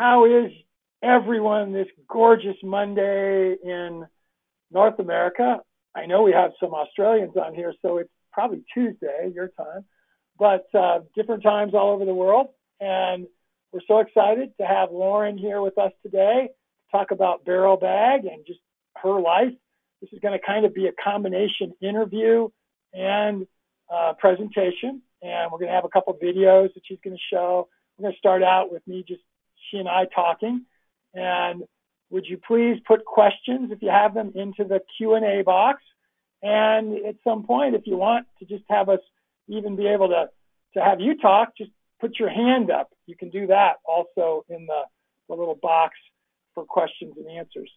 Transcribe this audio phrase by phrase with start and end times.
[0.00, 0.50] how is
[1.02, 4.06] everyone this gorgeous Monday in
[4.70, 5.60] North America?
[5.94, 9.84] I know we have some Australians on here, so it's probably Tuesday, your time,
[10.38, 12.46] but uh, different times all over the world.
[12.80, 13.26] And
[13.72, 18.24] we're so excited to have Loren here with us today to talk about Barrel Bag
[18.24, 18.60] and just
[19.02, 19.52] her life.
[20.00, 22.48] This is going to kind of be a combination interview
[22.94, 23.46] and
[23.94, 25.02] uh, presentation.
[25.20, 27.68] And we're going to have a couple videos that she's going to show.
[27.98, 29.20] We're going to start out with me just
[29.70, 30.64] she and I talking.
[31.14, 31.64] And
[32.10, 35.82] would you please put questions if you have them into the Q&A box?
[36.42, 39.00] And at some point, if you want to just have us
[39.48, 40.30] even be able to,
[40.74, 42.90] to have you talk, just put your hand up.
[43.06, 44.82] You can do that also in the,
[45.28, 45.96] the little box
[46.54, 47.70] for questions and answers.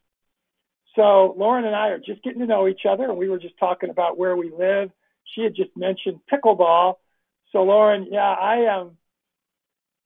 [0.95, 3.58] So Loren and I are just getting to know each other, and we were just
[3.58, 4.91] talking about where we live.
[5.25, 6.95] She had just mentioned pickleball.
[7.52, 8.97] So Loren, yeah, I am.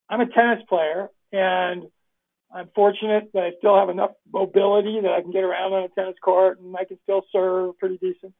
[0.09, 1.83] I'm a tennis player, and
[2.53, 5.89] I'm fortunate that I still have enough mobility that I can get around on a
[5.89, 8.33] tennis court, and I can still serve pretty decent.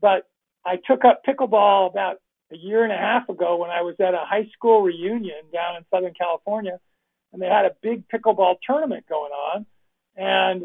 [0.00, 0.28] But
[0.64, 2.18] I took up pickleball about
[2.52, 5.76] a year and a half ago when I was at a high school reunion down
[5.76, 6.78] in Southern California,
[7.32, 9.66] and they had a big pickleball tournament going on.
[10.16, 10.64] And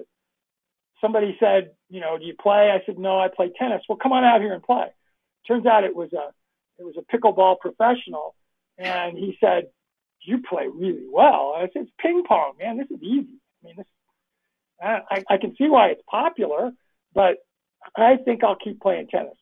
[1.02, 2.70] somebody said, you know, do you play?
[2.70, 3.84] I said, no, I play tennis.
[3.88, 4.88] Well, come on out here and play.
[5.48, 6.32] Turns out it was a
[6.78, 8.36] it was a pickleball professional,
[8.78, 9.68] and he said,
[10.22, 11.54] you play really well.
[11.58, 12.78] I said, it's ping pong, man.
[12.78, 13.40] This is easy.
[13.64, 13.86] I mean, this
[14.82, 16.72] I, I can see why it's popular,
[17.14, 17.38] but
[17.96, 19.38] I think I'll keep playing tennis.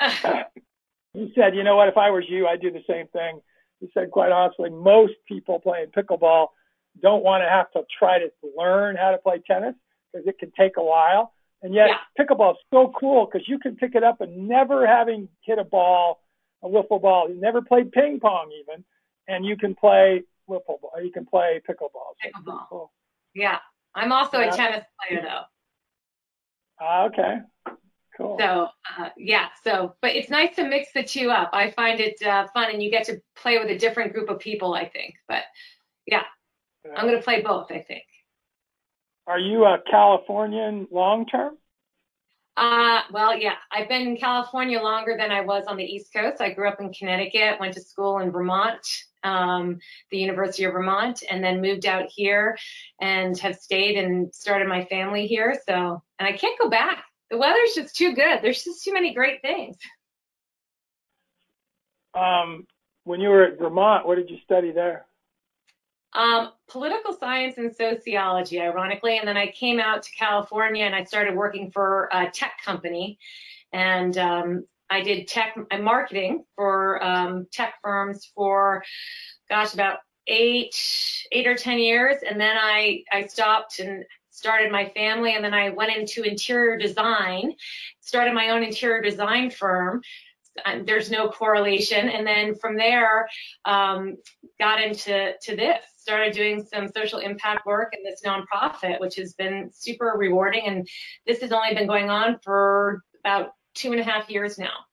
[1.14, 3.40] he said, you know what, if I was you, I'd do the same thing.
[3.80, 6.48] He said, quite honestly, most people playing pickleball
[7.00, 9.74] don't want to have to try to learn how to play tennis
[10.12, 11.32] because it can take a while.
[11.62, 12.24] And yet, yeah.
[12.24, 15.64] pickleball is so cool because you can pick it up and never having hit a
[15.64, 16.20] ball,
[16.62, 18.84] a wiffle ball, you never played ping pong even,
[19.30, 22.14] and you can play wiffle ball, you can play pickleball.
[22.22, 22.68] So pickleball.
[22.68, 22.92] Cool.
[23.34, 23.58] Yeah.
[23.94, 24.52] I'm also yeah.
[24.52, 26.84] a tennis player though.
[26.84, 27.38] Uh, okay.
[28.16, 28.36] Cool.
[28.38, 28.68] So
[28.98, 31.50] uh, yeah, so but it's nice to mix the two up.
[31.52, 34.38] I find it uh, fun, and you get to play with a different group of
[34.38, 34.74] people.
[34.74, 35.44] I think, but
[36.06, 36.24] yeah,
[36.84, 36.92] yeah.
[36.96, 37.70] I'm going to play both.
[37.70, 38.04] I think.
[39.26, 41.56] Are you a Californian long term?
[42.56, 46.42] Uh, well, yeah, I've been in California longer than I was on the East Coast.
[46.42, 48.86] I grew up in Connecticut, went to school in Vermont,
[49.24, 49.78] um,
[50.10, 52.58] the University of Vermont, and then moved out here
[53.00, 55.60] and have stayed and started my family here.
[55.68, 58.40] So, and I can't go back the weather's just too good.
[58.42, 59.76] There's just too many great things.
[62.12, 62.66] Um,
[63.04, 65.06] when you were at Vermont, what did you study there?
[66.12, 69.18] Um, political science and sociology, ironically.
[69.18, 73.16] And then I came out to California and I started working for a tech company.
[73.72, 78.82] And um, I did tech and marketing for um, tech firms for,
[79.48, 80.76] gosh, about eight,
[81.32, 82.18] eight or ten years.
[82.28, 86.78] And then I I stopped and started my family and then I went into interior
[86.78, 87.54] design,
[88.00, 90.02] started my own interior design firm.
[90.84, 92.08] There's no correlation.
[92.08, 93.28] And then from there,
[93.64, 94.16] um,
[94.58, 99.34] got into to this, started doing some social impact work in this nonprofit, which has
[99.34, 100.66] been super rewarding.
[100.66, 100.88] And
[101.26, 104.86] this has only been going on for about two and a half years now.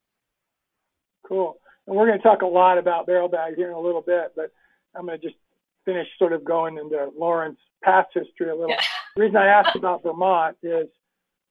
[1.28, 1.58] Cool.
[1.86, 4.34] And we're going to talk a lot about barrel bags here in a little bit,
[4.36, 4.52] but
[4.96, 5.38] I'm going to just
[5.86, 8.70] finish sort of going into Loren's past history a little.
[8.70, 8.82] Yeah.
[9.16, 10.90] The reason I asked about Vermont is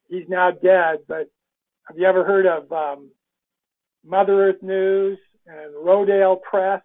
[0.08, 1.28] he's now dead, but
[1.88, 3.10] have you ever heard of um,
[4.04, 6.82] Mother Earth News and Rodale Press?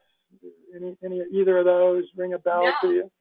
[0.75, 2.73] Any, any either of those ring a bell no.
[2.81, 3.11] to you?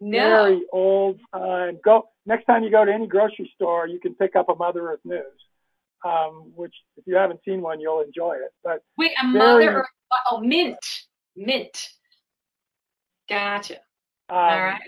[0.00, 0.44] No.
[0.44, 1.78] Very old time.
[1.84, 4.92] Go next time you go to any grocery store, you can pick up a Mother
[4.92, 5.24] Earth News.
[6.04, 8.52] Um, which if you haven't seen one, you'll enjoy it.
[8.64, 9.86] But wait, a very, Mother Earth,
[10.30, 10.78] oh, mint,
[11.36, 11.88] mint.
[13.28, 13.74] Gotcha.
[14.28, 14.80] Um, All right.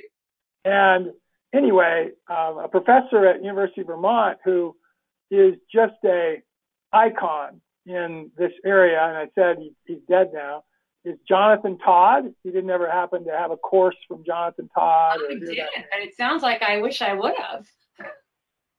[0.64, 1.12] And
[1.52, 4.74] anyway, um, a professor at University of Vermont who
[5.30, 6.42] is just a
[6.92, 10.62] icon in this area, and I said he, he's dead now,
[11.04, 12.32] is Jonathan Todd.
[12.44, 15.18] He didn't ever happen to have a course from Jonathan Todd.
[15.28, 17.66] I did, and it sounds like I wish I would have.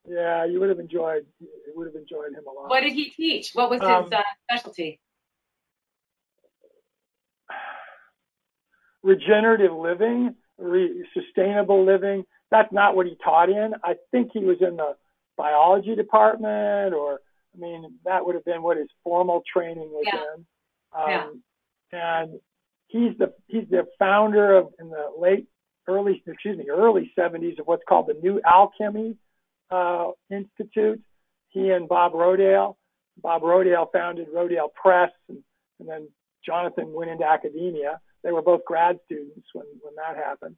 [0.08, 1.26] Yeah, you would have enjoyed.
[1.40, 2.70] You would have enjoyed him a lot.
[2.70, 3.52] What did he teach?
[3.54, 5.00] What was his um, uh, specialty?
[9.02, 12.26] Regenerative living, re- sustainable living.
[12.52, 13.74] That's not what he taught in.
[13.84, 14.96] I think he was in the
[15.38, 17.20] biology department, or
[17.56, 20.20] I mean, that would have been what his formal training was yeah.
[20.36, 20.46] in.
[20.96, 21.42] Um,
[21.92, 22.20] yeah.
[22.20, 22.40] And
[22.88, 25.48] he's the he's the founder of in the late
[25.88, 29.18] early excuse me early 70s of what's called the New Alchemy
[29.74, 31.02] uh, Institute.
[31.50, 32.76] He and Bob Rodale.
[33.22, 35.40] Bob Rodale founded Rodale Press, and,
[35.80, 36.08] and then
[36.46, 38.00] Jonathan went into academia.
[38.24, 40.56] They were both grad students when when that happened.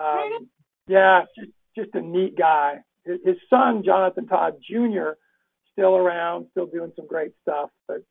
[0.00, 0.48] Um,
[0.86, 2.78] yeah, just just a neat guy.
[3.04, 5.10] His, his son Jonathan Todd Jr.
[5.72, 8.02] still around, still doing some great stuff, but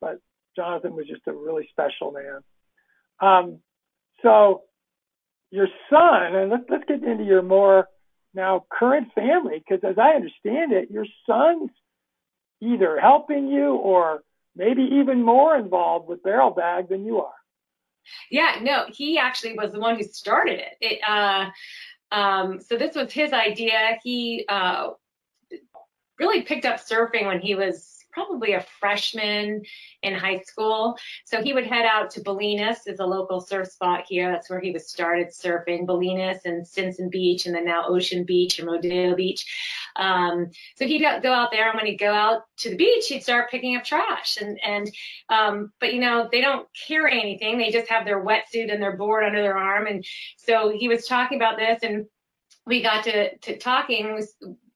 [0.00, 0.18] but
[0.56, 2.40] Jonathan was just a really special man.
[3.20, 3.58] Um,
[4.22, 4.62] so
[5.50, 7.88] your son, and let's let's get into your more
[8.34, 11.70] now current family, because as I understand it, your son's
[12.60, 14.22] either helping you or
[14.56, 17.32] maybe even more involved with Barrel Bag than you are.
[18.30, 20.76] Yeah, no, he actually was the one who started it.
[20.80, 21.50] it uh,
[22.10, 23.98] um, so this was his idea.
[24.02, 24.90] He uh,
[26.18, 29.62] really picked up surfing when he was probably a freshman
[30.02, 30.96] in high school.
[31.24, 34.30] So he would head out to Bolinas, is a local surf spot here.
[34.30, 38.58] That's where he was started surfing, Bolinas and Stinson Beach, and then now Ocean Beach
[38.58, 39.46] and Rodeo Beach.
[39.96, 43.22] Um, so he'd go out there, and when he'd go out to the beach, he'd
[43.22, 44.38] start picking up trash.
[44.40, 44.90] And and
[45.28, 48.96] um, but you know they don't carry anything; they just have their wetsuit and their
[48.96, 49.86] board under their arm.
[49.86, 50.04] And
[50.36, 52.06] so he was talking about this, and
[52.66, 54.26] we got to to talking,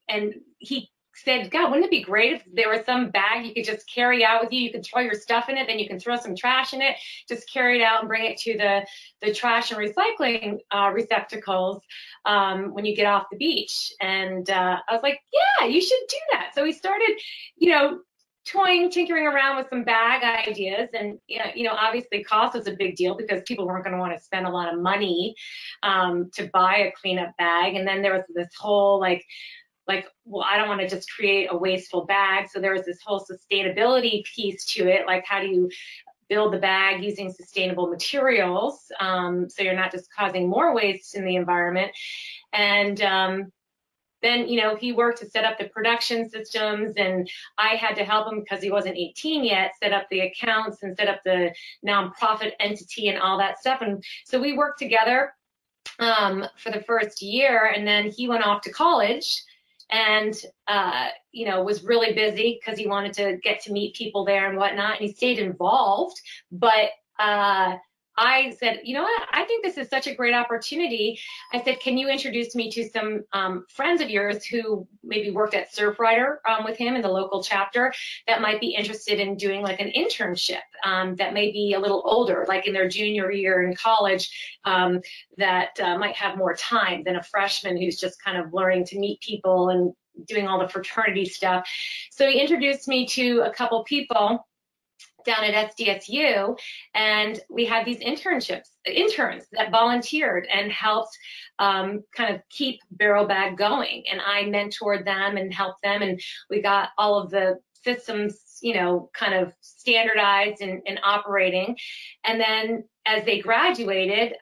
[0.08, 3.64] and he said, God, wouldn't it be great if there was some bag you could
[3.64, 4.60] just carry out with you?
[4.60, 6.96] You could throw your stuff in it, then you can throw some trash in it,
[7.28, 8.86] just carry it out and bring it to the,
[9.20, 11.82] the trash and recycling uh, receptacles
[12.24, 13.92] um, when you get off the beach.
[14.00, 16.52] And uh, I was like, yeah, you should do that.
[16.54, 17.18] So we started,
[17.56, 18.00] you know,
[18.44, 20.88] toying, tinkering around with some bag ideas.
[20.94, 24.16] And, you know, obviously cost was a big deal because people weren't going to want
[24.16, 25.34] to spend a lot of money
[25.82, 27.76] um, to buy a cleanup bag.
[27.76, 29.24] And then there was this whole like,
[29.88, 32.48] like, well, I don't want to just create a wasteful bag.
[32.48, 35.06] So there was this whole sustainability piece to it.
[35.06, 35.70] Like, how do you
[36.28, 41.24] build the bag using sustainable materials um, so you're not just causing more waste in
[41.24, 41.90] the environment?
[42.52, 43.52] And um,
[44.22, 47.28] then, you know, he worked to set up the production systems, and
[47.58, 50.96] I had to help him because he wasn't 18 yet, set up the accounts and
[50.96, 51.52] set up the
[51.84, 53.80] nonprofit entity and all that stuff.
[53.80, 55.34] And so we worked together
[55.98, 59.42] um, for the first year, and then he went off to college
[59.90, 60.34] and
[60.68, 64.48] uh, you know was really busy because he wanted to get to meet people there
[64.48, 66.20] and whatnot and he stayed involved
[66.50, 67.76] but uh,
[68.16, 69.22] I said, you know what?
[69.32, 71.18] I think this is such a great opportunity.
[71.52, 75.54] I said, can you introduce me to some um, friends of yours who maybe worked
[75.54, 77.92] at Surfrider um, with him in the local chapter
[78.26, 82.02] that might be interested in doing like an internship um, that may be a little
[82.04, 85.00] older, like in their junior year in college, um,
[85.38, 88.98] that uh, might have more time than a freshman who's just kind of learning to
[88.98, 89.94] meet people and
[90.26, 91.66] doing all the fraternity stuff.
[92.10, 94.46] So he introduced me to a couple people
[95.24, 96.58] down at SDSU,
[96.94, 101.16] and we had these internships, interns that volunteered and helped
[101.58, 104.04] um, kind of keep Barrel Bag going.
[104.10, 106.20] And I mentored them and helped them, and
[106.50, 111.76] we got all of the systems, you know, kind of standardized and, and operating.
[112.24, 114.34] And then as they graduated,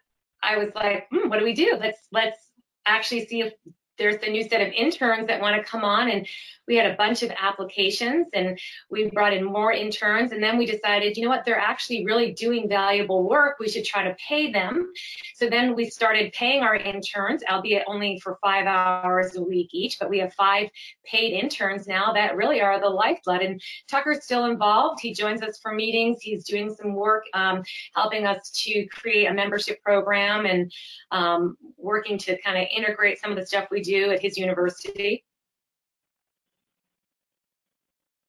[0.42, 1.76] I was like, hmm, what do we do?
[1.78, 2.38] Let's let's
[2.86, 3.52] actually see if
[4.00, 6.26] there's a new set of interns that want to come on and
[6.66, 8.58] we had a bunch of applications and
[8.90, 12.32] we brought in more interns and then we decided you know what they're actually really
[12.32, 14.90] doing valuable work we should try to pay them.
[15.34, 19.98] So then we started paying our interns albeit only for five hours a week each
[19.98, 20.70] but we have five
[21.04, 25.00] paid interns now that really are the lifeblood and tucker's still involved.
[25.00, 27.62] He joins us for meetings he's doing some work um,
[27.94, 30.72] helping us to create a membership program and
[31.10, 35.24] um, working to kind of integrate some of the stuff we do at his university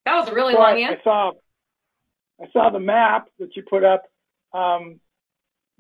[0.06, 1.00] that was a really long answer.
[1.00, 1.32] I saw,
[2.42, 4.04] I saw the map that you put up.
[4.54, 5.00] Um,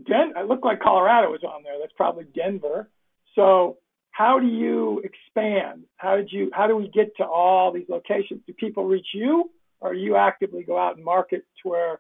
[0.04, 1.74] Den- it looked like Colorado was on there.
[1.80, 2.90] That's probably Denver.
[3.36, 3.78] So
[4.12, 5.84] how do you expand?
[5.98, 6.50] How did you?
[6.54, 8.42] How do we get to all these locations?
[8.48, 12.00] Do people reach you, or you actively go out and market to where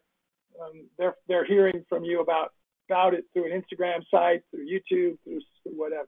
[0.61, 2.53] um, they're they're hearing from you about
[2.89, 6.07] about it through an Instagram site, through YouTube, through whatever?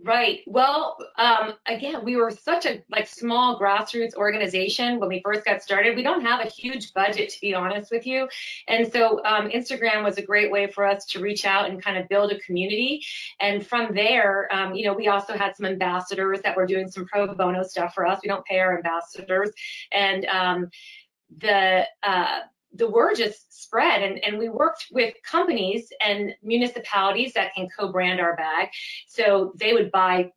[0.00, 0.42] Right.
[0.46, 5.60] Well, um, again, we were such a like small grassroots organization when we first got
[5.60, 5.96] started.
[5.96, 8.28] We don't have a huge budget, to be honest with you,
[8.68, 11.98] and so um, Instagram was a great way for us to reach out and kind
[11.98, 13.04] of build a community.
[13.40, 17.04] And from there, um, you know, we also had some ambassadors that were doing some
[17.04, 18.20] pro bono stuff for us.
[18.22, 19.50] We don't pay our ambassadors,
[19.90, 20.70] and um,
[21.38, 22.40] the uh,
[22.74, 28.20] the word just spread and, and we worked with companies and municipalities that can co-brand
[28.20, 28.68] our bag
[29.06, 30.30] so they would buy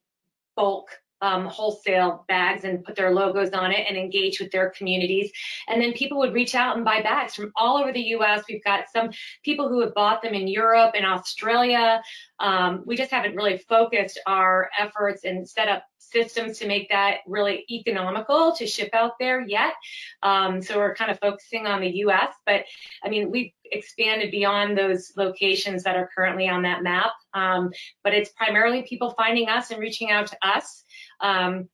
[0.55, 0.89] bulk
[1.21, 5.31] um, wholesale bags and put their logos on it and engage with their communities.
[5.67, 8.43] And then people would reach out and buy bags from all over the US.
[8.49, 9.11] We've got some
[9.43, 12.01] people who have bought them in Europe and Australia.
[12.39, 17.19] Um, we just haven't really focused our efforts and set up systems to make that
[17.27, 19.73] really economical to ship out there yet.
[20.23, 22.65] Um, so we're kind of focusing on the US, but
[23.03, 27.11] I mean, we've expanded beyond those locations that are currently on that map.
[27.33, 27.71] Um,
[28.03, 30.83] but it's primarily people finding us and reaching out to us.
[31.21, 31.69] Um,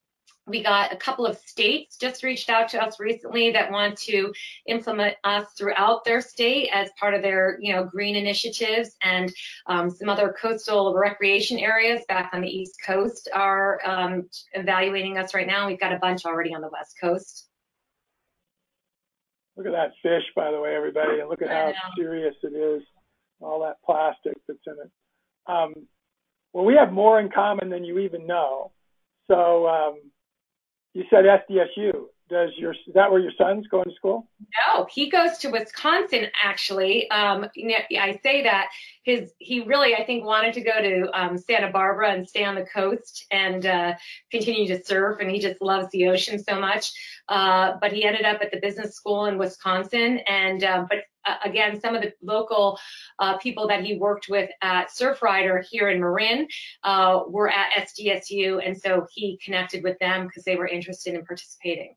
[0.47, 4.33] we got a couple of states just reached out to us recently that want to
[4.65, 9.31] implement us throughout their state as part of their, you know, green initiatives and
[9.67, 15.33] um, some other coastal recreation areas back on the East Coast are um, evaluating us
[15.33, 15.67] right now.
[15.67, 17.49] We've got a bunch already on the West Coast.
[19.57, 22.83] Look at that fish, by the way, everybody, and look at how serious it is,
[23.41, 24.91] all that plastic that's in it.
[25.47, 25.73] Um,
[26.53, 28.71] well, we have more in common than you even know.
[29.27, 29.99] So um,
[30.93, 31.93] you said SDSU.
[32.29, 34.27] Does your is that where your son's going to school?
[34.67, 37.09] No, he goes to Wisconsin actually.
[37.09, 38.67] Um, I say that
[39.03, 42.55] his he really I think wanted to go to um, Santa Barbara and stay on
[42.55, 43.93] the coast and uh,
[44.29, 46.91] continue to surf, and he just loves the ocean so much.
[47.29, 51.35] Uh, but he ended up at the business school in Wisconsin, and uh, but uh,
[51.43, 52.79] again, some of the local
[53.19, 56.47] uh, people that he worked with at Surfrider here in Marin
[56.83, 61.25] uh, were at SDSU, and so he connected with them because they were interested in
[61.25, 61.95] participating.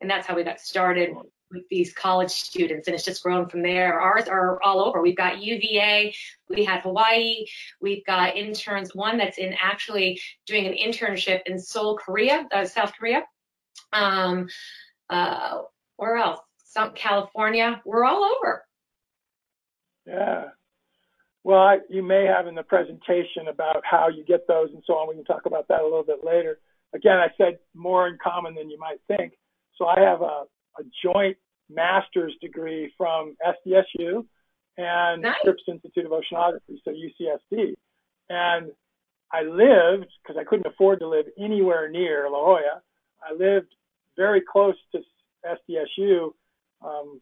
[0.00, 1.10] And that's how we got started
[1.50, 3.98] with these college students, and it's just grown from there.
[4.00, 5.00] Ours are all over.
[5.00, 6.14] We've got UVA,
[6.48, 7.46] we had Hawaii,
[7.80, 8.94] we've got interns.
[8.94, 13.22] One that's in actually doing an internship in Seoul, Korea, uh, South Korea.
[13.92, 14.48] Um,
[15.10, 15.62] uh,
[15.96, 16.40] where else?
[16.74, 17.80] Some California.
[17.84, 18.64] We're all over.
[20.06, 20.48] Yeah.
[21.44, 24.94] Well, I, you may have in the presentation about how you get those and so
[24.94, 25.08] on.
[25.08, 26.58] We can talk about that a little bit later.
[26.94, 29.34] Again, I said more in common than you might think.
[29.76, 30.44] So I have a,
[30.78, 31.36] a joint
[31.70, 34.24] master's degree from SDSU
[34.76, 35.36] and nice.
[35.40, 37.74] Scripps Institute of Oceanography, so UCSD.
[38.30, 38.72] And
[39.32, 42.82] I lived, because I couldn't afford to live anywhere near La Jolla,
[43.22, 43.74] I lived
[44.16, 45.02] very close to
[45.44, 46.32] SDSU
[46.82, 47.20] um,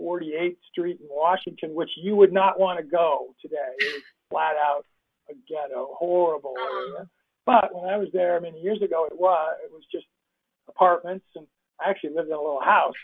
[0.00, 3.56] 48th Street in Washington, which you would not want to go today.
[3.78, 4.84] It was flat out
[5.30, 7.08] a ghetto, horrible area.
[7.46, 10.06] But when I was there many years ago, it was it was just
[10.68, 11.46] apartments, and
[11.80, 12.94] I actually lived in a little house.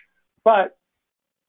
[0.45, 0.77] But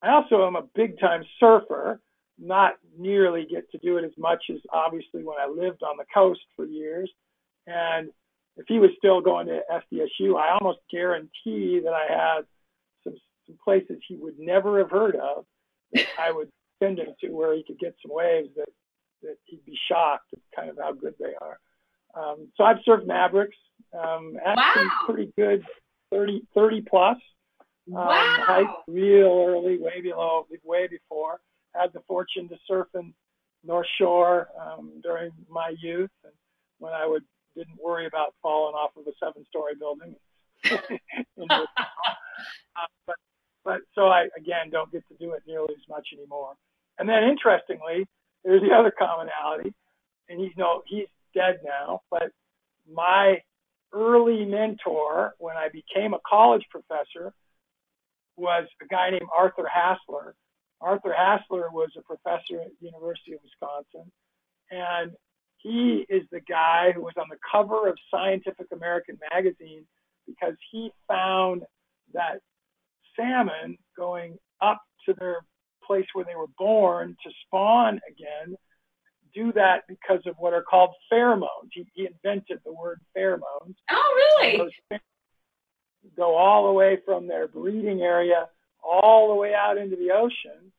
[0.01, 2.00] I also am a big time surfer.
[2.43, 6.05] Not nearly get to do it as much as obviously when I lived on the
[6.13, 7.10] coast for years.
[7.67, 8.10] And
[8.57, 12.45] if he was still going to SDSU, I almost guarantee that I had
[13.51, 15.46] some places he would never have heard of
[16.20, 16.50] I would
[16.81, 18.70] send him to where he could get some waves that,
[19.24, 21.60] that he'd be shocked at kind of how good they are.
[22.13, 23.58] Um, so I've surfed Mavericks,
[23.93, 25.05] um, actually wow.
[25.05, 25.63] pretty good,
[26.12, 27.17] 30, 30 plus.
[27.88, 28.36] Um, wow.
[28.41, 31.39] Height real early, way below, way before.
[31.74, 33.13] Had the fortune to surf in
[33.63, 36.34] North Shore um, during my youth, and
[36.79, 37.24] when I would
[37.55, 40.15] didn't worry about falling off of a seven-story building.
[41.50, 41.65] uh,
[43.05, 43.15] but
[43.63, 46.53] but so I, again, don't get to do it nearly as much anymore.
[46.97, 48.07] And then interestingly,
[48.43, 49.73] there's the other commonality,
[50.29, 52.31] and he's no, he's dead now, but
[52.91, 53.37] my
[53.93, 57.33] early mentor when I became a college professor
[58.37, 60.33] was a guy named Arthur Hasler.
[60.79, 64.11] Arthur Hasler was a professor at the University of Wisconsin,
[64.71, 65.11] and
[65.57, 69.85] he is the guy who was on the cover of Scientific American magazine
[70.25, 71.63] because he found
[72.13, 72.39] that
[73.21, 75.41] salmon going up to their
[75.85, 78.55] place where they were born to spawn again
[79.33, 81.69] do that because of what are called pheromones.
[81.71, 83.75] He, he invented the word pheromones.
[83.89, 84.69] Oh, really?
[86.17, 88.47] Go all the way from their breeding area
[88.83, 90.71] all the way out into the ocean.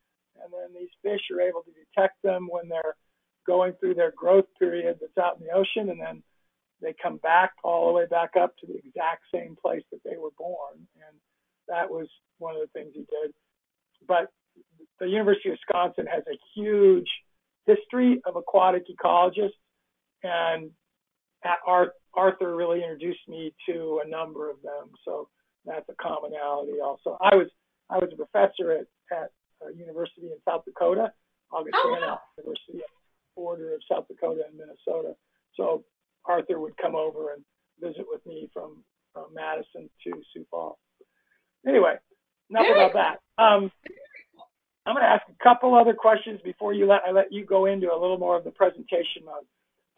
[0.43, 2.97] And then these fish are able to detect them when they're
[3.47, 5.91] going through their growth period that's out in the ocean.
[5.91, 6.23] And then
[6.81, 10.17] they come back all the way back up to the exact same place that they
[10.17, 10.75] were born.
[10.77, 11.17] And
[11.69, 13.33] that was one of the things he did.
[14.07, 14.31] But
[15.01, 17.11] the University of Wisconsin has a huge
[17.67, 19.59] history of aquatic ecologists,
[20.23, 20.71] and
[22.15, 24.91] Arthur really introduced me to a number of them.
[25.05, 25.29] So
[25.65, 27.17] that's a commonality also.
[27.21, 27.49] I was
[27.91, 29.31] I was a professor at, at
[29.63, 31.13] a university in South Dakota,
[31.53, 32.81] Augustana oh, University,
[33.37, 35.15] border of South Dakota and Minnesota.
[35.57, 35.85] So
[36.25, 37.45] Arthur would come over and
[37.81, 40.79] visit with me from, from Madison to Sioux Falls
[41.67, 41.97] anyway,
[42.51, 43.21] enough about that.
[43.43, 43.71] Um,
[44.85, 47.67] I'm going to ask a couple other questions before you let I let you go
[47.67, 49.45] into a little more of the presentation mode.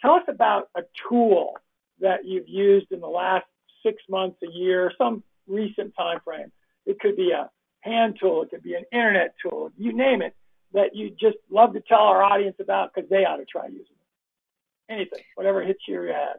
[0.00, 1.54] Tell us about a tool
[2.00, 3.46] that you've used in the last
[3.82, 6.52] six months, a year, some recent time frame.
[6.84, 10.34] It could be a hand tool, it could be an internet tool, you name it,
[10.72, 13.80] that you just love to tell our audience about because they ought to try using
[13.80, 14.92] it.
[14.92, 16.36] Anything, whatever hits your head.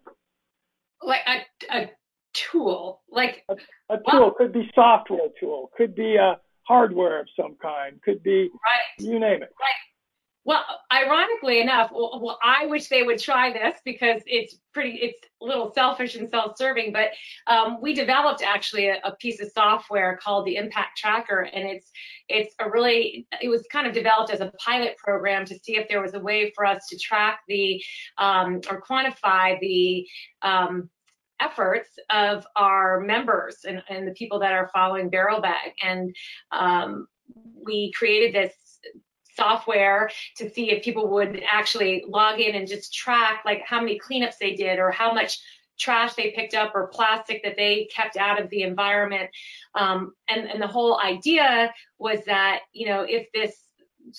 [1.02, 1.92] Like a, a
[2.36, 3.56] tool, like a,
[3.94, 8.50] a tool could be software tool, could be a hardware of some kind, could be
[8.50, 9.00] right.
[9.00, 9.52] you name it.
[9.60, 9.86] Right.
[10.48, 10.64] Well,
[10.94, 15.46] ironically enough, well, well, I wish they would try this because it's pretty, it's a
[15.46, 17.10] little selfish and self-serving, but
[17.48, 21.90] um, we developed actually a, a, piece of software called the Impact Tracker, and it's
[22.30, 25.88] it's a really, it was kind of developed as a pilot program to see if
[25.90, 27.84] there was a way for us to track the
[28.20, 30.06] um, or quantify the
[30.44, 30.92] um,
[31.40, 35.74] efforts of our members and, and, the people that are following Barrel Bag.
[35.84, 36.16] And
[36.52, 37.08] um,
[37.64, 38.54] we created this
[39.36, 44.00] software to see if people would actually log in and just track like how many
[44.00, 45.40] cleanups they did or how much
[45.78, 49.30] trash they picked up or plastic that they kept out of the environment.
[49.74, 53.65] Um, and, and the whole idea was that, you know, if this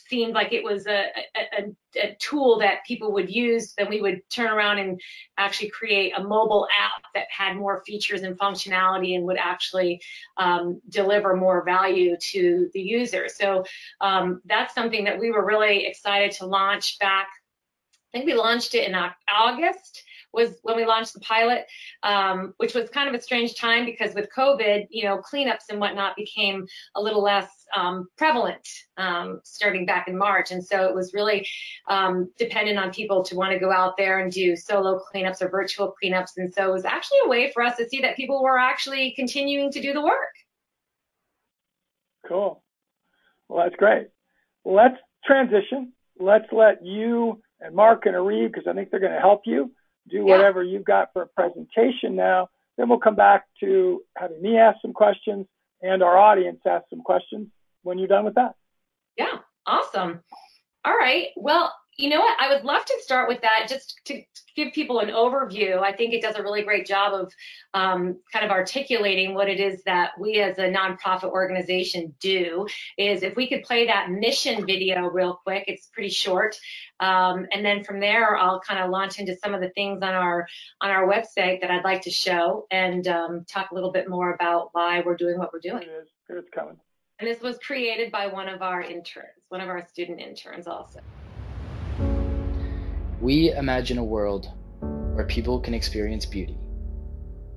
[0.09, 4.21] seemed like it was a, a, a, tool that people would use, then we would
[4.31, 5.01] turn around and
[5.39, 10.01] actually create a mobile app that had more features and functionality and would actually
[10.37, 13.29] um, deliver more value to the user.
[13.29, 13.65] So
[14.01, 17.29] um, that's something that we were really excited to launch back.
[18.13, 18.97] I think we launched it in
[19.29, 20.05] August
[20.37, 21.67] was when we launched the pilot,
[22.03, 25.81] um, which was kind of a strange time because with COVID, you know, cleanups and
[25.81, 30.51] whatnot became a little less um, prevalent um, starting back in March.
[30.51, 31.47] And so it was really
[31.89, 35.49] um, dependent on people to want to go out there and do solo cleanups or
[35.49, 36.33] virtual cleanups.
[36.37, 39.13] And so it was actually a way for us to see that people were actually
[39.17, 40.35] continuing to do the work.
[42.27, 42.63] Cool.
[43.49, 44.09] Well, that's great.
[44.65, 45.93] let's transition.
[46.19, 49.73] Let's let you and Mark and Arif, because I think they're going to help you,
[50.09, 50.73] do whatever yeah.
[50.73, 52.49] you've got for a presentation now.
[52.77, 55.47] Then we'll come back to having me ask some questions
[55.83, 57.49] and our audience ask some questions
[57.87, 58.55] when you're done with that.
[59.17, 60.21] Yeah, awesome.
[60.85, 61.29] All right.
[61.37, 62.39] Well, you know what?
[62.39, 64.23] I would love to start with that just to
[64.55, 65.81] give people an overview.
[65.81, 67.33] I think it does a really great job of
[67.73, 72.67] um, kind of articulating what it is that we as a nonprofit organization do.
[72.99, 76.57] Is if we could play that mission video real quick, it's pretty short,
[77.01, 80.13] um, and then from there I'll kind of launch into some of the things on
[80.13, 80.47] our
[80.83, 84.35] on our website that I'd like to show and um, talk a little bit more
[84.35, 85.83] about why we're doing what we're doing.
[85.83, 86.09] It is.
[86.29, 86.77] It's coming.
[87.19, 91.01] And this was created by one of our interns, one of our student interns also.
[93.23, 94.51] We imagine a world
[94.81, 96.59] where people can experience beauty,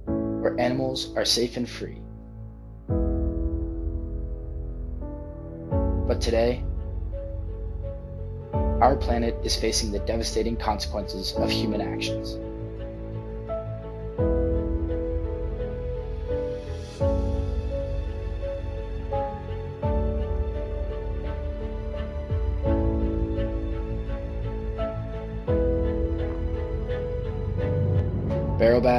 [0.05, 2.01] where animals are safe and free.
[6.07, 6.63] But today,
[8.53, 12.37] our planet is facing the devastating consequences of human actions.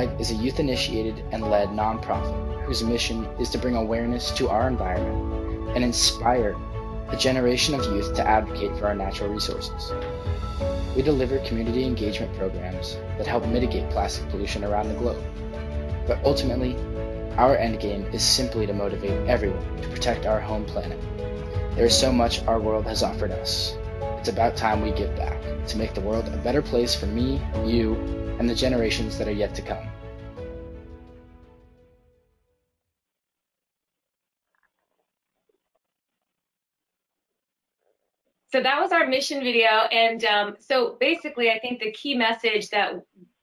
[0.00, 4.48] Barrelbag is a youth initiated and led nonprofit whose mission is to bring awareness to
[4.48, 6.56] our environment and inspire
[7.08, 9.92] a generation of youth to advocate for our natural resources.
[10.96, 15.22] We deliver community engagement programs that help mitigate plastic pollution around the globe.
[16.06, 16.76] But ultimately,
[17.36, 20.98] our end game is simply to motivate everyone to protect our home planet.
[21.76, 23.76] There is so much our world has offered us.
[24.18, 27.40] It's about time we give back to make the world a better place for me,
[27.64, 27.94] you,
[28.38, 29.89] and the generations that are yet to come.
[38.52, 39.68] So that was our mission video.
[39.68, 42.94] And um, so basically, I think the key message that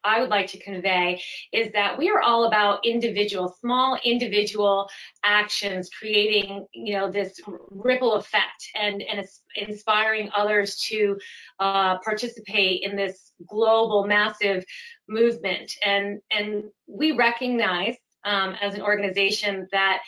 [0.04, 4.90] I would like to convey is that we are all about individual, small individual
[5.24, 7.40] actions, creating, you know, this
[7.72, 11.18] ripple effect and, and inspiring others to
[11.60, 14.64] uh, participate in this global, massive
[15.10, 15.74] movement.
[15.86, 20.02] And, and we recognize um, as an organization that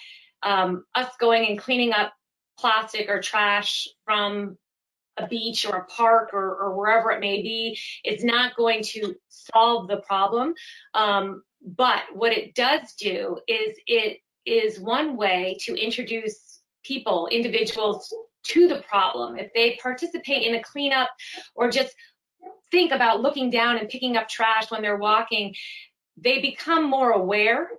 [0.43, 2.13] um, us going and cleaning up
[2.57, 4.57] plastic or trash from
[5.19, 9.15] a beach or a park or, or wherever it may be it's not going to
[9.29, 10.53] solve the problem.
[10.93, 18.13] Um, but what it does do is it is one way to introduce people, individuals
[18.43, 19.37] to the problem.
[19.37, 21.09] If they participate in a cleanup
[21.55, 21.93] or just
[22.71, 25.53] think about looking down and picking up trash when they're walking,
[26.17, 27.69] they become more aware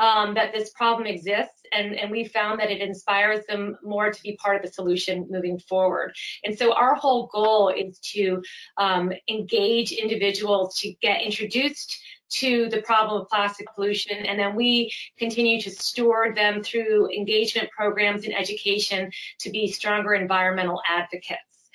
[0.00, 4.22] um, that this problem exists, and, and we found that it inspires them more to
[4.22, 6.14] be part of the solution moving forward.
[6.42, 8.42] And so our whole goal is to
[8.78, 12.00] um, engage individuals to get introduced
[12.40, 17.68] to the problem of plastic pollution, and then we continue to steward them through engagement
[17.70, 19.10] programs and education
[19.40, 21.68] to be stronger environmental advocates.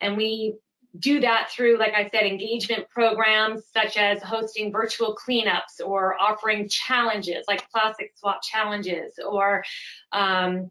[0.00, 0.56] And we
[0.98, 6.68] do that through, like I said, engagement programs such as hosting virtual cleanups or offering
[6.68, 9.64] challenges like plastic swap challenges or
[10.12, 10.70] um,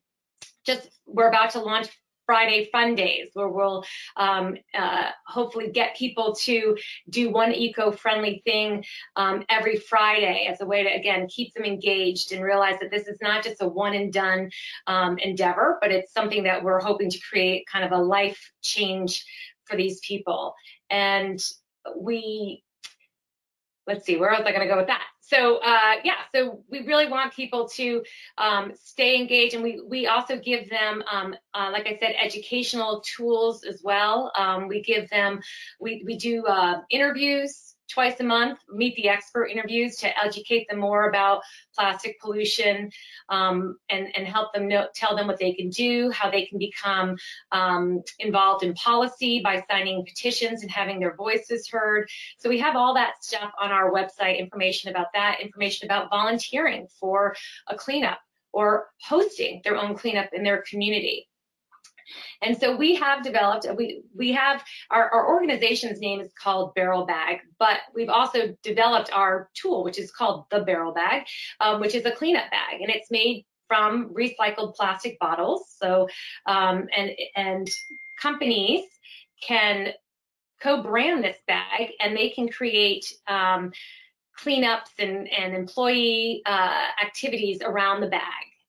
[0.65, 1.88] just we're about to launch
[2.31, 3.84] Friday Fun Days, where we'll
[4.15, 6.77] um, uh, hopefully get people to
[7.10, 8.86] do one eco-friendly thing
[9.17, 13.07] um, every Friday as a way to, again, keep them engaged and realize that this
[13.07, 14.49] is not just a one and done
[14.88, 19.25] um, endeavor, but it's something that we're hoping to create kind of a life change
[19.71, 20.53] for these people.
[20.89, 21.39] And
[21.97, 22.63] we,
[23.88, 25.07] let's see, where else am I going to go with that?
[25.31, 28.03] so uh, yeah, so we really want people to
[28.38, 33.01] um, stay engaged, and we we also give them, um, uh, like I said, educational
[33.15, 34.31] tools as well.
[34.38, 35.39] Um, we give them,
[35.79, 40.80] we we do uh, interviews twice a month, meet the expert interviews to educate them
[40.80, 41.41] more about
[41.75, 42.91] plastic pollution
[43.30, 46.58] um, and, and help them know, tell them what they can do, how they can
[46.58, 47.17] become
[47.51, 52.08] um, involved in policy by signing petitions and having their voices heard.
[52.38, 56.88] So we have all that stuff on our website, information about that, information about volunteering
[56.99, 57.36] for
[57.67, 58.19] a cleanup
[58.54, 61.27] or hosting their own cleanup in their community.
[62.41, 67.06] And so we have developed, we, we have, our, our organization's name is called Barrel
[67.06, 71.26] Bag, but we've also developed our tool, which is called the Barrel Bag,
[71.60, 72.82] um, which is a cleanup bag.
[72.82, 75.74] And it's made from recycled plastic bottles.
[75.78, 76.10] So,
[76.45, 77.69] um, and, and
[78.19, 78.86] companies
[79.41, 79.93] can
[80.62, 83.71] co-brand this bag and they can create um,
[84.39, 88.21] cleanups and, and employee uh, activities around the bag.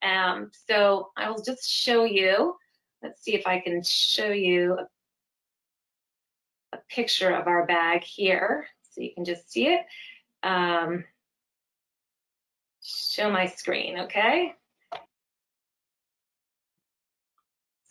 [0.03, 2.57] Um, so I will just show you
[3.03, 9.01] Let's see if I can show you a, a picture of our bag here so
[9.01, 9.81] you can just see it.
[10.43, 11.05] Um,
[12.83, 14.55] show my screen, okay?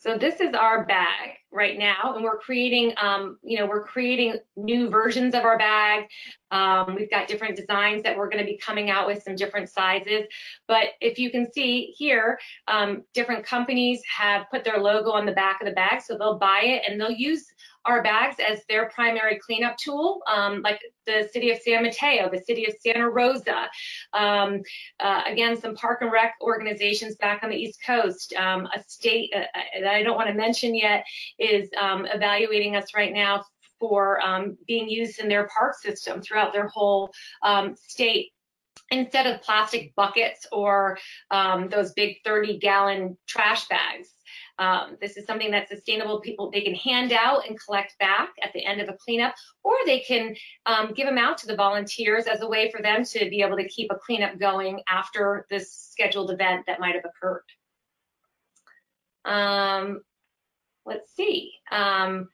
[0.00, 4.36] So this is our bag right now, and we're creating, um, you know, we're creating
[4.56, 6.08] new versions of our bag.
[6.50, 9.68] Um, we've got different designs that we're going to be coming out with, some different
[9.68, 10.24] sizes.
[10.66, 12.38] But if you can see here,
[12.68, 16.38] um, different companies have put their logo on the back of the bag, so they'll
[16.38, 17.46] buy it and they'll use
[17.84, 22.38] our bags as their primary cleanup tool, um, like the city of San Mateo, the
[22.38, 23.68] city of Santa Rosa,
[24.12, 24.62] um,
[25.00, 28.32] uh, again, some park and rec organizations back on the East Coast.
[28.34, 31.04] Um, a state uh, uh that I don't want to mention yet
[31.42, 33.44] is um, evaluating us right now
[33.78, 38.30] for um, being used in their park system throughout their whole um, state
[38.90, 40.98] instead of plastic buckets or
[41.70, 44.10] those big 30 gallon trash bags.
[44.58, 46.20] Um, this is something that's sustainable.
[46.20, 49.74] People they can hand out and collect back at the end of a cleanup, or
[49.86, 53.28] they can um, give them out to the volunteers as a way for them to
[53.30, 57.44] be able to keep a cleanup going after this scheduled event that might have occurred.
[59.24, 60.02] Um,
[60.86, 61.52] let's see.
[61.70, 62.28] Um,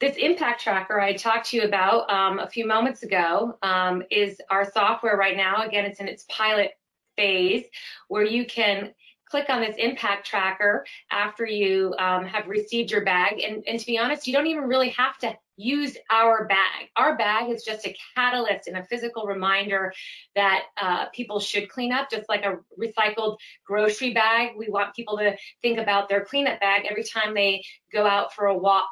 [0.00, 4.40] this impact tracker I talked to you about um, a few moments ago um, is
[4.48, 5.62] our software right now.
[5.62, 6.72] Again, it's in its pilot
[7.16, 7.64] phase
[8.08, 8.94] where you can
[9.30, 13.40] click on this impact tracker after you um, have received your bag.
[13.40, 16.88] And, and to be honest, you don't even really have to use our bag.
[16.96, 19.92] Our bag is just a catalyst and a physical reminder
[20.34, 24.52] that uh, people should clean up, just like a recycled grocery bag.
[24.56, 27.62] We want people to think about their cleanup bag every time they
[27.92, 28.88] go out for a walk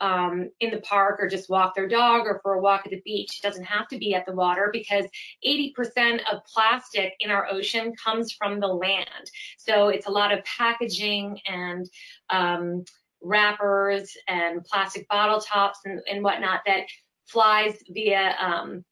[0.00, 3.02] um, in the park or just walk their dog or for a walk at the
[3.04, 3.38] beach.
[3.38, 5.04] It doesn't have to be at the water because
[5.46, 9.30] 80% of plastic in our ocean comes from the land.
[9.58, 11.88] So it's a lot of packaging and
[12.30, 12.84] um,
[13.22, 16.84] wrappers and plastic bottle tops and, and whatnot that
[17.26, 18.84] flies via um,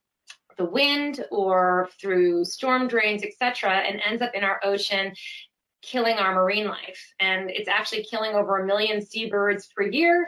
[0.57, 5.13] the wind or through storm drains, etc., and ends up in our ocean
[5.83, 7.15] killing our marine life.
[7.21, 10.27] And it's actually killing over a million seabirds per year,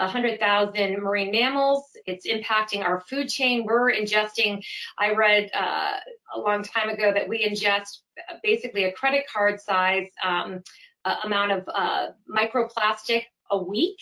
[0.00, 1.84] 100,000 marine mammals.
[2.06, 3.64] It's impacting our food chain.
[3.64, 4.64] We're ingesting,
[4.98, 5.92] I read uh,
[6.34, 8.00] a long time ago that we ingest
[8.42, 10.62] basically a credit card size um,
[11.04, 13.98] uh, amount of uh, microplastic a week.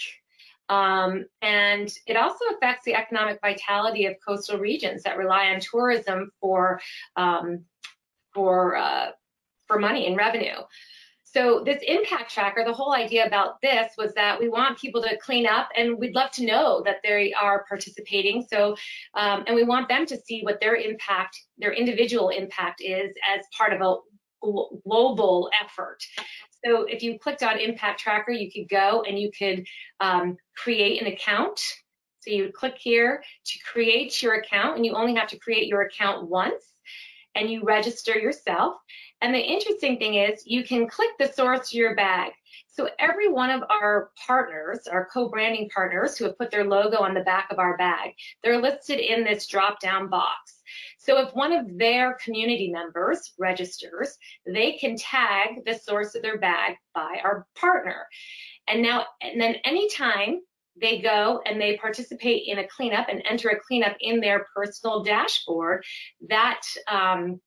[0.69, 6.31] Um, and it also affects the economic vitality of coastal regions that rely on tourism
[6.41, 6.81] for
[7.17, 7.65] um,
[8.35, 9.11] for uh,
[9.67, 10.57] for money and revenue.
[11.31, 15.19] So this impact tracker, the whole idea about this was that we want people to
[15.19, 18.47] clean up and we'd love to know that they are participating.
[18.51, 18.77] So,
[19.15, 23.45] um, and we want them to see what their impact, their individual impact is as
[23.57, 23.97] part of a
[24.87, 25.99] global effort.
[26.65, 29.67] So if you clicked on impact tracker, you could go and you could
[30.01, 31.61] um, create an account.
[32.21, 35.69] So you would click here to create your account and you only have to create
[35.69, 36.65] your account once
[37.39, 38.75] and you register yourself.
[39.21, 42.33] And the interesting thing is you can click the source your bag.
[42.67, 47.15] So every one of our partners, our co-branding partners who have put their logo on
[47.15, 50.63] the back of our bag, they're listed in this drop-down box.
[50.99, 56.39] So if one of their community members registers, they can tag the source of their
[56.39, 58.07] bag by our partner.
[58.69, 60.41] And now, and then anytime
[60.81, 65.03] they go and they participate in a cleanup and enter a cleanup in their personal
[65.03, 65.85] dashboard,
[66.29, 67.41] that um,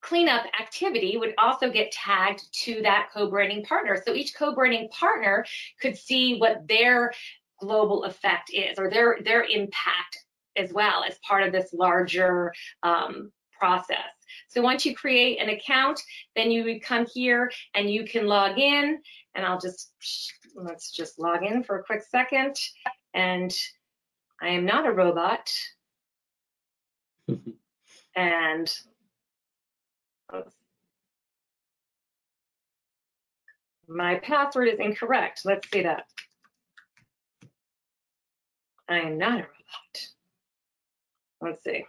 [0.00, 4.02] cleanup activity would also get tagged to that co-branding partner.
[4.04, 5.44] So each co-branding partner
[5.80, 7.12] could see what their
[7.60, 10.18] global effect is or their, their impact
[10.56, 14.10] as well as part of this larger um, process.
[14.48, 16.00] So once you create an account,
[16.34, 18.98] then you would come here and you can log in
[19.34, 19.92] and I'll just,
[20.54, 22.56] let's just log in for a quick second.
[23.14, 23.52] And
[24.40, 25.52] I am not a robot.
[28.16, 28.74] and
[33.88, 35.42] my password is incorrect.
[35.44, 36.06] Let's see that.
[38.88, 40.08] I am not a robot.
[41.40, 41.84] Let's see.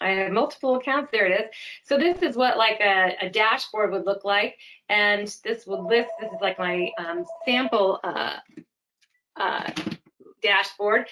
[0.00, 1.10] I have multiple accounts.
[1.12, 1.50] There it is.
[1.84, 4.56] So this is what like a, a dashboard would look like.
[4.88, 8.36] And this will list, this is like my um, sample uh,
[9.36, 9.70] uh,
[10.42, 11.06] dashboard.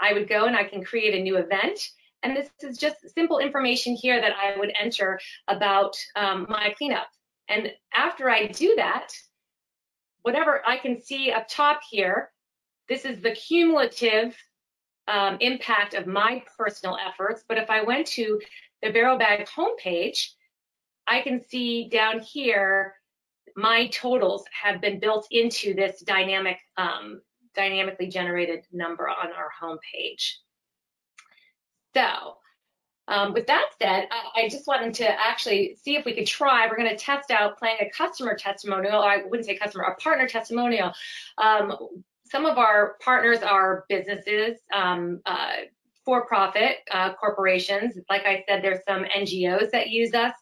[0.00, 1.80] I would go and I can create a new event.
[2.22, 7.08] And this is just simple information here that I would enter about um, my cleanup.
[7.48, 9.08] And after I do that,
[10.22, 12.30] whatever I can see up top here,
[12.88, 14.36] this is the cumulative
[15.10, 17.44] um, impact of my personal efforts.
[17.48, 18.40] But if I went to
[18.82, 20.30] the Barrel Bag homepage,
[21.06, 22.94] I can see down here
[23.56, 27.20] my totals have been built into this dynamic, um,
[27.54, 30.34] dynamically generated number on our homepage.
[31.94, 32.36] So
[33.08, 36.68] um, with that said, I, I, just wanted to actually see if we could try.
[36.68, 39.02] We're going to test out playing a customer testimonial.
[39.02, 40.92] I wouldn't say customer, a partner testimonial.
[41.36, 41.76] Um,
[42.30, 45.52] some of our partners are businesses, um, uh,
[46.04, 47.98] for-profit uh, corporations.
[48.08, 50.32] Like I said, there's some NGOs that use us.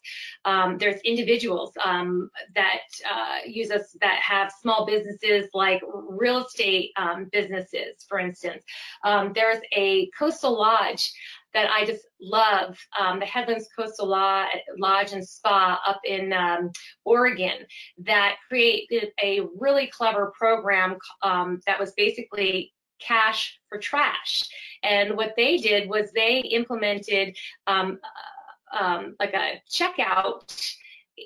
[0.45, 6.91] Um, there's individuals um, that uh, use us that have small businesses like real estate
[6.95, 8.63] um, businesses, for instance.
[9.03, 11.11] Um, there's a coastal lodge
[11.53, 16.71] that I just love, um, the Headlands Coastal Lodge and Spa up in um,
[17.05, 17.65] Oregon
[17.99, 24.47] that created a really clever program um, that was basically cash for trash.
[24.83, 30.75] And what they did was they implemented um, uh, um, like a checkout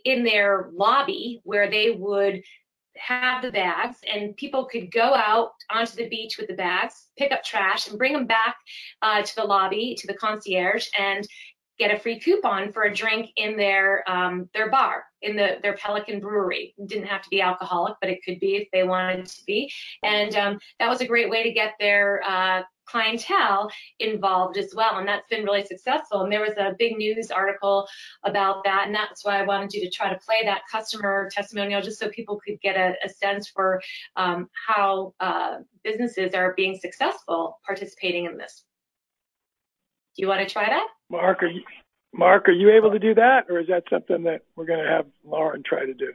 [0.06, 2.42] in their lobby where they would
[2.98, 7.32] have the bags and people could go out onto the beach with the bags, pick
[7.32, 8.56] up trash and bring them back
[9.02, 11.28] uh, to the lobby, to the concierge and
[11.80, 15.76] get a free coupon for a drink in their um, their bar in the their
[15.76, 16.74] Pelican Brewery.
[16.78, 19.72] It didn't have to be alcoholic, but it could be if they wanted to be.
[20.04, 23.70] And um, that was a great way to get their uh, clientele
[24.00, 24.98] involved as well.
[24.98, 26.22] And that's been really successful.
[26.22, 27.88] And there was a big news article
[28.24, 28.84] about that.
[28.88, 32.10] And that's why I wanted you to try to play that customer testimonial just so
[32.10, 33.82] people could get a, a sense for
[34.16, 38.64] um, how uh, businesses are being successful participating in this.
[40.16, 40.88] Do you want to try that?
[41.10, 41.64] Mark, are you,
[42.14, 44.90] Mark, are you able to do that, or is that something that we're going to
[44.90, 46.14] have Loren try to do?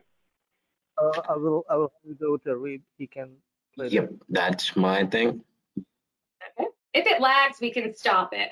[0.96, 1.64] Uh, I will.
[1.68, 2.82] I will go to Reed.
[2.96, 3.30] He can.
[3.74, 4.18] Play yep, that.
[4.28, 5.42] that's my thing.
[6.98, 8.50] If it lags, we can stop it.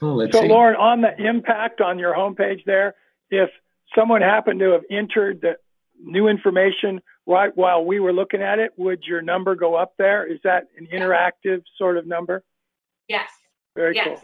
[0.00, 0.48] Oh, so, see.
[0.48, 2.94] Loren, on the impact on your homepage there,
[3.30, 3.50] if
[3.94, 5.56] someone happened to have entered the
[6.02, 10.26] new information right while we were looking at it, would your number go up there?
[10.26, 12.42] Is that an interactive sort of number?
[13.06, 13.30] Yes.
[13.76, 14.06] Very yes.
[14.08, 14.20] cool.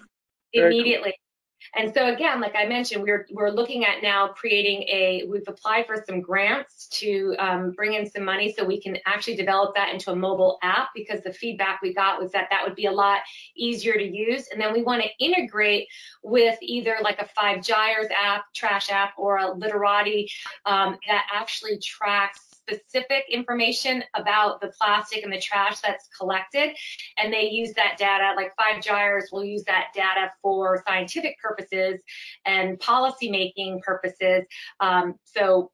[0.53, 1.11] Very Immediately.
[1.11, 1.28] Cool.
[1.75, 5.25] And so again, like I mentioned, we're we're looking at now creating a.
[5.29, 9.37] We've applied for some grants to um, bring in some money so we can actually
[9.37, 12.75] develop that into a mobile app because the feedback we got was that that would
[12.75, 13.21] be a lot
[13.57, 14.49] easier to use.
[14.53, 15.88] And then we want to integrate
[16.23, 20.29] with either like a Five Gyres app, trash app, or a Litterati
[20.64, 26.76] um, that actually tracks specific information about the plastic and the trash that's collected.
[27.16, 32.00] And they use that data, like Five Gyres will use that data for scientific purposes
[32.44, 34.44] and policy making purposes.
[34.81, 35.70] Um, so,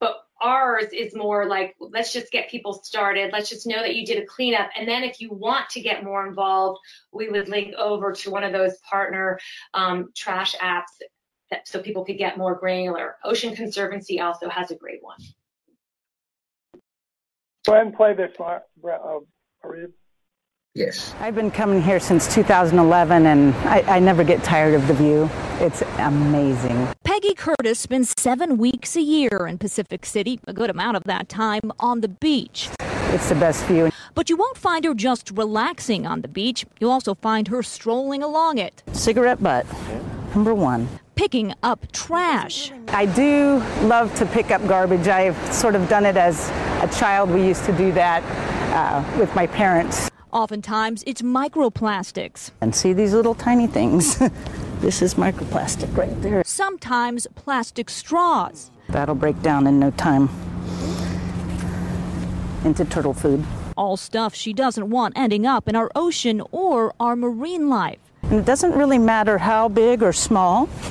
[0.00, 4.06] but ours is more like let's just get people started let's just know that you
[4.06, 6.78] did a cleanup and then if you want to get more involved
[7.12, 9.36] we would link over to one of those partner
[9.74, 10.84] um, trash apps
[11.50, 15.18] that, so people could get more granular ocean conservancy also has a great one
[17.68, 18.58] go ahead and play this uh,
[20.74, 21.14] Yes.
[21.20, 25.28] I've been coming here since 2011 and I, I, never get tired of the view.
[25.58, 26.88] It's amazing.
[27.04, 31.28] Peggy Curtis spends seven weeks a year in Pacific City, a good amount of that
[31.28, 32.68] time on the beach.
[33.10, 33.90] It's the best view.
[34.14, 36.64] But you won't find her just relaxing on the beach.
[36.78, 38.82] You'll also find her strolling along it.
[38.92, 39.66] Cigarette butt,
[40.34, 40.88] number one.
[41.18, 42.70] Picking up trash.
[42.90, 45.08] I do love to pick up garbage.
[45.08, 46.48] I've sort of done it as
[46.80, 47.28] a child.
[47.28, 48.22] We used to do that
[48.72, 50.08] uh, with my parents.
[50.30, 52.52] Oftentimes, it's microplastics.
[52.60, 54.18] And see these little tiny things?
[54.80, 56.44] this is microplastic right there.
[56.46, 58.70] Sometimes plastic straws.
[58.88, 60.28] That'll break down in no time
[62.64, 63.44] into turtle food.
[63.76, 68.07] All stuff she doesn't want ending up in our ocean or our marine life.
[68.30, 70.68] And it doesn't really matter how big or small.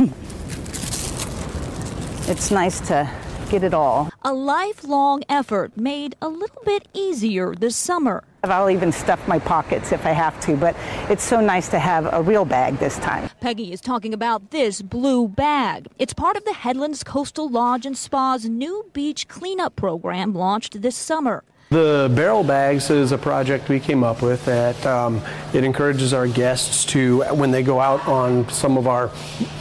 [2.28, 3.08] it's nice to
[3.52, 4.10] get it all.
[4.24, 8.24] A lifelong effort made a little bit easier this summer.
[8.44, 10.76] I'll even stuff my pockets if I have to, but
[11.10, 13.30] it's so nice to have a real bag this time.
[13.40, 15.88] Peggy is talking about this blue bag.
[16.00, 20.96] It's part of the Headlands Coastal Lodge and Spa's new beach cleanup program launched this
[20.96, 21.44] summer.
[21.70, 25.22] The barrel bags is a project we came up with that um,
[25.54, 29.12] it encourages our guests to, when they go out on some of our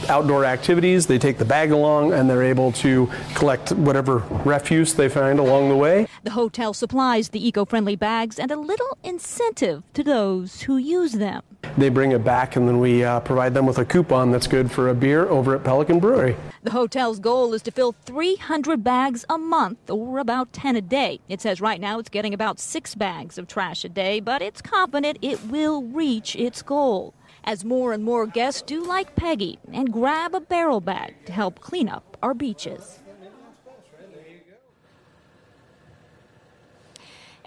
[0.07, 5.09] outdoor activities, they take the bag along and they're able to collect whatever refuse they
[5.09, 6.07] find along the way.
[6.23, 11.43] The hotel supplies the eco-friendly bags and a little incentive to those who use them.
[11.77, 14.71] They bring it back and then we uh, provide them with a coupon that's good
[14.71, 16.37] for a beer over at Pelican Brewery.
[16.67, 21.21] The hotel's goal is to fill 300 bags a month or about 10 a day.
[21.29, 24.61] It says right now it's getting about six bags of trash a day, but it's
[24.61, 27.13] confident it will reach its goal.
[27.45, 31.61] As more and more guests do like Peggy and grab a barrel bag to help
[31.61, 32.99] clean up our beaches.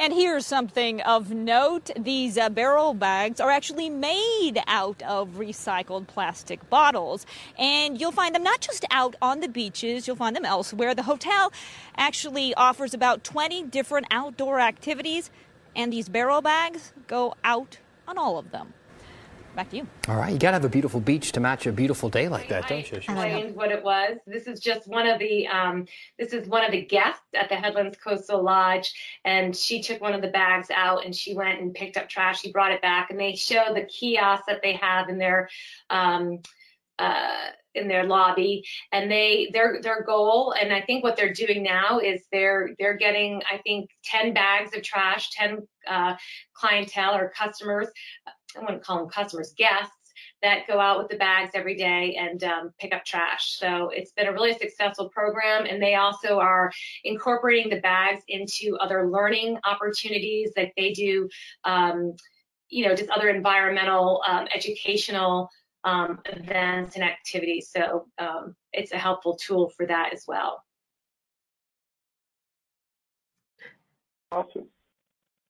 [0.01, 1.91] And here's something of note.
[1.95, 7.27] These uh, barrel bags are actually made out of recycled plastic bottles.
[7.59, 10.95] And you'll find them not just out on the beaches, you'll find them elsewhere.
[10.95, 11.53] The hotel
[11.99, 15.31] actually offers about 20 different outdoor activities,
[15.77, 17.77] and these barrel bags go out
[18.09, 18.73] on all of them.
[19.57, 19.87] Back to you.
[20.09, 22.49] All right, you got to have a beautiful beach to match a beautiful day like
[22.49, 22.97] that, don't you?
[22.97, 24.19] I explained what it was.
[24.27, 25.87] This is just one of the um,
[26.19, 28.93] this is one of the guests at the Headlands Coastal Lodge,
[29.25, 32.41] and she took one of the bags out and she went and picked up trash.
[32.41, 35.49] She brought it back, and they show the kiosk that they have in their
[35.91, 36.41] um,
[36.99, 41.63] uh, in their lobby and they their their goal and i think what they're doing
[41.63, 46.15] now is they're they're getting i think 10 bags of trash 10 uh,
[46.53, 47.89] clientele or customers
[48.57, 49.95] I wouldn't call them customers, guests
[50.43, 53.59] that go out with the bags every day and um, pick up trash.
[53.59, 56.71] So it's been a really successful program, and they also are
[57.05, 61.29] incorporating the bags into other learning opportunities that they do.
[61.65, 62.15] Um,
[62.69, 65.51] you know, just other environmental, um, educational
[65.85, 67.69] um, events and activities.
[67.75, 70.63] So um, it's a helpful tool for that as well.
[74.33, 74.69] Awesome.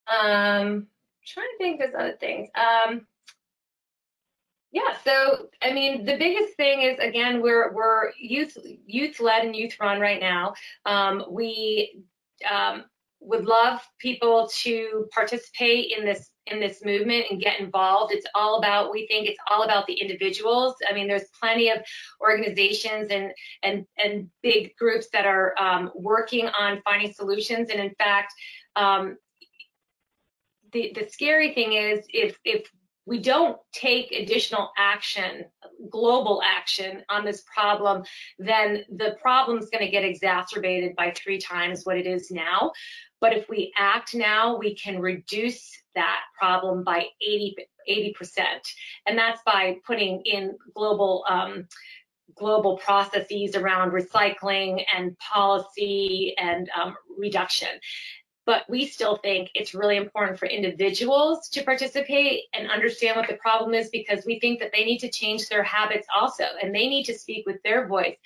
[0.09, 0.87] Um,
[1.33, 2.49] trying to think there's other things.
[2.55, 3.07] Um,
[4.73, 9.57] yeah, so I mean, the biggest thing is again, we're we're youth youth led and
[9.57, 10.55] youth run right now.
[10.87, 12.05] Um, we
[12.49, 12.85] um,
[13.21, 18.13] would love people to participate in this in this movement and get involved.
[18.13, 20.75] It's all about we think it's all about the individuals.
[20.89, 21.79] I mean, there's plenty of
[22.21, 27.71] organizations and and and big groups that are um, working on finding solutions.
[27.71, 28.33] And in fact,
[28.77, 29.17] um,
[30.73, 32.71] the, the scary thing is if, if
[33.07, 35.45] we don't take additional action,
[35.91, 38.05] global action on this problem,
[38.39, 42.73] then the problem is going to get exacerbated by three times what it is now.
[43.21, 47.57] But if we act now, we can reduce that problem by 80,
[47.91, 48.39] 80%.
[49.07, 51.67] And that's by putting in global um,
[52.37, 57.69] global processes around recycling and policy and um, reduction
[58.47, 63.37] but we still think it's really important for individuals to participate and understand what the
[63.37, 66.89] problem is because we think that they need to change their habits also and they
[66.89, 68.17] need to speak with their voice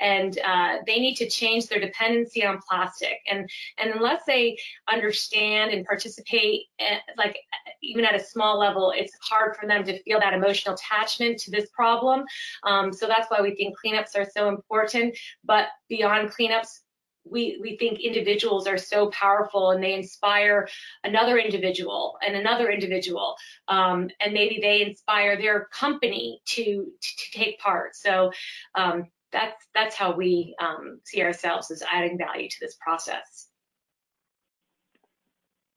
[0.00, 3.48] and uh, they need to change their dependency on plastic and
[3.78, 4.58] and unless they
[4.92, 7.38] understand and participate at, eh, like
[7.82, 11.50] even at a small level it's hard for them to feel that emotional attachment to
[11.50, 12.24] this problem
[12.64, 16.80] um, so that's why we think cleanups are so important but beyond cleanups
[17.24, 20.68] we we think individuals are so powerful and they inspire
[21.04, 23.36] another individual and another individual.
[23.68, 27.96] Um, and maybe they inspire their company to to, to take part.
[27.96, 28.32] So
[28.74, 33.48] um, that's that's how we um, see ourselves as adding value to this process.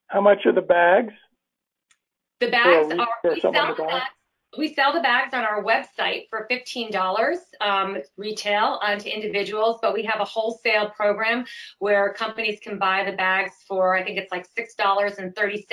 [0.07, 1.13] How much are the bags?
[2.39, 4.05] The bags are we sell the bags
[4.57, 9.93] we sell the bags on our website for $15 um, retail uh, to individuals, but
[9.93, 11.45] we have a wholesale program
[11.79, 15.63] where companies can buy the bags for, I think it's like $6.30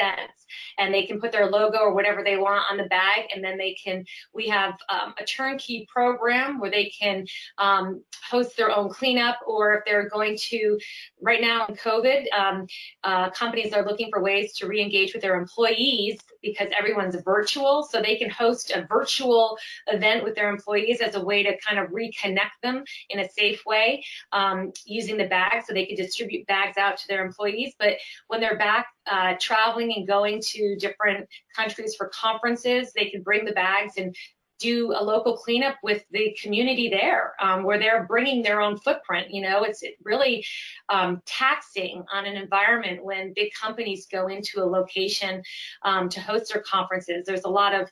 [0.79, 3.59] and they can put their logo or whatever they want on the bag and then
[3.59, 4.05] they can
[4.35, 7.27] we have um, a turnkey program where they can
[7.59, 10.79] um, host their own cleanup or if they're going to
[11.21, 12.67] right now in covid um,
[13.05, 18.01] uh, companies are looking for ways to re-engage with their employees because everyone's virtual so
[18.01, 21.91] they can host a virtual event with their employees as a way to kind of
[21.91, 26.77] reconnect them in a safe way um, using the bags so they can distribute bags
[26.77, 27.75] out to their employees.
[27.79, 33.23] But when they're back uh, traveling and going to different countries for conferences, they can
[33.23, 34.15] bring the bags and
[34.61, 39.31] do a local cleanup with the community there um, where they're bringing their own footprint
[39.31, 39.65] you know?
[39.65, 40.45] It's really
[40.89, 45.43] um, taxing on an environment when big companies go into a location
[45.83, 47.25] um, to host their conferences.
[47.27, 47.91] There's a lot of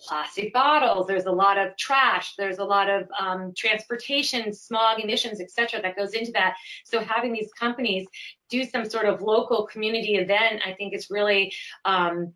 [0.00, 5.40] plastic bottles there's a lot of trash there's a lot of um, transportation smog emissions
[5.40, 6.56] etc that goes into that.
[6.84, 8.06] So having these companies
[8.50, 11.52] do some sort of local community event i think is really
[11.84, 12.34] um,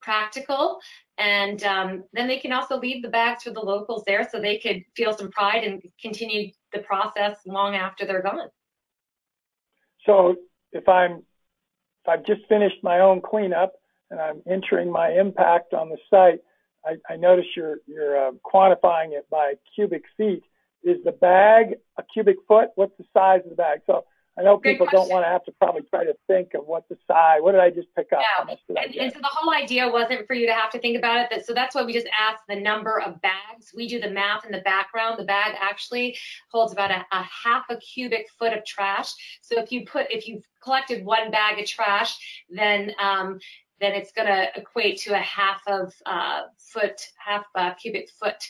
[0.00, 0.78] practical
[1.18, 4.58] and um, then they can also leave the bags for the locals there so they
[4.58, 8.48] could feel some pride and continue the process long after they're gone
[10.04, 10.36] so
[10.72, 13.72] if i'm if i've just finished my own cleanup
[14.10, 16.40] and i'm entering my impact on the site
[16.84, 20.42] I, I notice you're you're uh, quantifying it by cubic feet.
[20.82, 22.70] Is the bag a cubic foot?
[22.74, 23.80] What's the size of the bag?
[23.86, 24.04] So
[24.36, 26.96] I know people don't want to have to probably try to think of what the
[27.06, 27.38] size.
[27.40, 28.20] What did I just pick up?
[28.20, 28.54] Yeah.
[28.82, 31.30] And, and, so the whole idea wasn't for you to have to think about it.
[31.30, 33.72] That, so that's why we just asked the number of bags.
[33.76, 35.20] We do the math in the background.
[35.20, 36.16] The bag actually
[36.50, 39.12] holds about a, a half a cubic foot of trash.
[39.40, 43.38] So if you put if you've collected one bag of trash, then um,
[43.80, 48.42] then it's going to equate to a half of uh, foot, half uh, cubic foot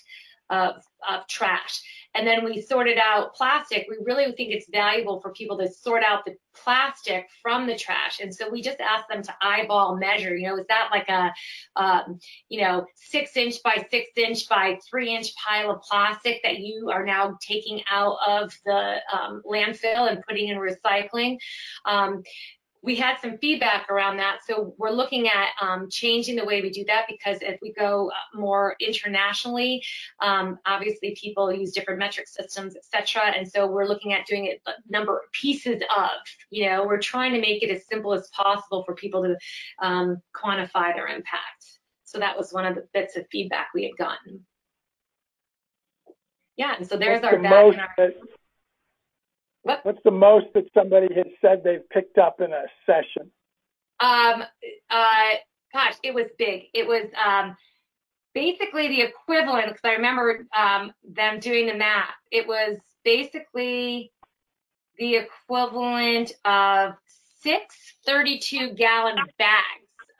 [0.51, 0.77] of,
[1.09, 1.81] of trash.
[2.15, 3.87] And then we sorted out plastic.
[3.89, 8.21] We really think it's valuable for people to sort out the plastic from the trash.
[8.21, 10.37] And so we just asked them to eyeball measure.
[10.37, 11.33] You know, is that like a,
[11.77, 16.61] um, you know, six inch by six inch by three inch pile of plastic that
[16.61, 21.39] you are now taking out of the um, landfill and putting in recycling?
[21.85, 22.23] Um,
[22.85, 24.41] we had some feedback around that.
[24.47, 28.11] So we're looking at um, changing the way we do that because if we go
[28.11, 29.83] uh, more internationally,
[30.21, 33.33] um, obviously people use different metric systems, etc.
[33.35, 36.11] And so we're looking at doing it number of pieces of.
[36.51, 39.37] You know, we're trying to make it as simple as possible for people to
[39.81, 41.65] um, quantify their impact.
[42.05, 44.45] So that was one of the bits of feedback we had gotten.
[46.57, 48.15] Yeah, and so there's our the most what?
[49.65, 53.31] What's the most that somebody has said they've picked up in a session?
[53.99, 54.45] Um,
[54.91, 55.31] uh,
[55.73, 56.65] gosh, it was big.
[56.75, 57.57] It was um,
[58.35, 62.15] basically the equivalent, because I remember um, them doing the math.
[62.31, 64.13] It was basically
[64.99, 66.95] the equivalent of
[67.43, 69.65] six 32 gallon bags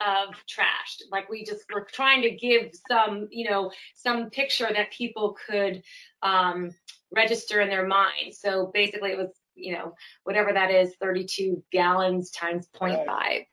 [0.01, 0.97] of trash.
[1.11, 5.83] Like we just were trying to give some, you know, some picture that people could
[6.21, 6.71] um,
[7.15, 8.33] register in their mind.
[8.33, 9.93] So basically, it was you know
[10.23, 13.45] whatever that is, 32 gallons times 0.5, right?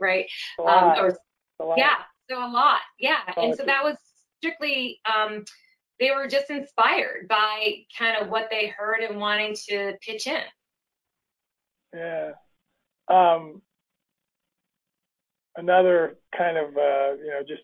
[0.00, 0.26] right?
[0.58, 1.96] Um, or yeah,
[2.28, 3.20] so a lot, yeah.
[3.36, 3.96] And so that was
[4.38, 5.44] strictly um,
[5.98, 10.40] they were just inspired by kind of what they heard and wanting to pitch in.
[11.94, 12.32] Yeah.
[13.08, 13.60] Um,
[15.56, 17.62] another kind of uh, you know just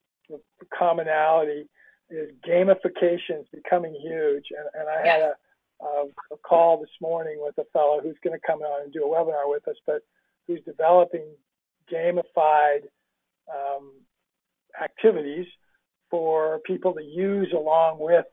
[0.77, 1.69] commonality
[2.11, 4.45] is gamification is becoming huge.
[4.51, 5.33] And, and I had a,
[5.81, 9.05] a, a, call this morning with a fellow who's going to come on and do
[9.05, 10.03] a webinar with us, but
[10.47, 11.27] who's developing
[11.93, 12.83] gamified
[13.53, 13.93] um,
[14.83, 15.47] activities
[16.11, 18.25] for people to use along with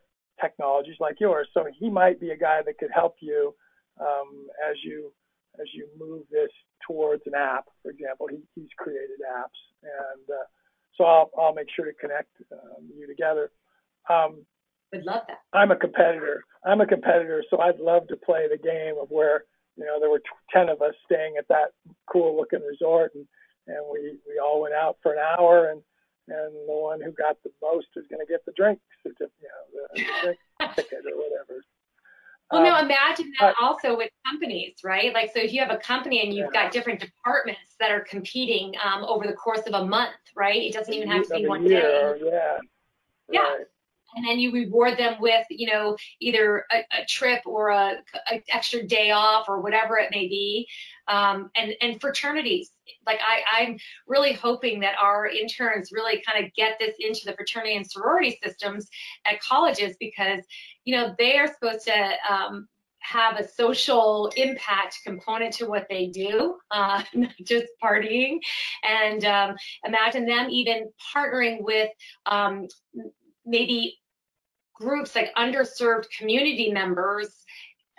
[0.42, 1.48] technologies like yours.
[1.54, 3.56] So he might be a guy that could help you
[4.00, 5.12] um, as you
[5.60, 6.50] as you move this
[6.88, 7.66] towards an app.
[7.84, 10.46] For example, he, he's created apps, and uh,
[10.98, 13.52] so I'll, I'll make sure to connect um, you together.
[14.10, 14.46] Um,
[14.92, 15.40] Would love that.
[15.54, 16.44] I'm a competitor.
[16.66, 19.46] I'm a competitor, so I'd love to play the game of where
[19.76, 20.22] you know there were
[20.54, 21.72] 10 of us staying at that
[22.12, 23.26] cool looking resort, and
[23.68, 25.82] and we we all went out for an hour, and
[26.28, 29.30] and the one who got the most is going to get the drink certificate,
[29.74, 30.40] you know, the, drink
[30.76, 31.64] ticket or whatever.
[32.52, 35.14] Well, um, no, imagine that also with companies, right?
[35.14, 36.64] Like, so if you have a company and you've yeah.
[36.64, 40.62] got different departments that are competing um, over the course of a month, right?
[40.62, 42.22] It doesn't even have to be one year, day.
[42.26, 42.58] Yeah.
[43.32, 43.40] Yeah.
[43.40, 43.66] Right.
[44.16, 47.96] And then you reward them with, you know, either a, a trip or a,
[48.32, 50.68] a, extra day off or whatever it may be.
[51.08, 52.72] Um, and and fraternities,
[53.06, 57.34] like I, I'm really hoping that our interns really kind of get this into the
[57.34, 58.90] fraternity and sorority systems
[59.26, 60.40] at colleges because,
[60.86, 62.68] you know, they are supposed to um,
[63.04, 68.40] have a social impact component to what they do, uh, not just partying.
[68.88, 69.56] And um,
[69.86, 71.90] imagine them even partnering with
[72.26, 72.68] um,
[73.46, 73.98] maybe
[74.84, 77.44] groups like underserved community members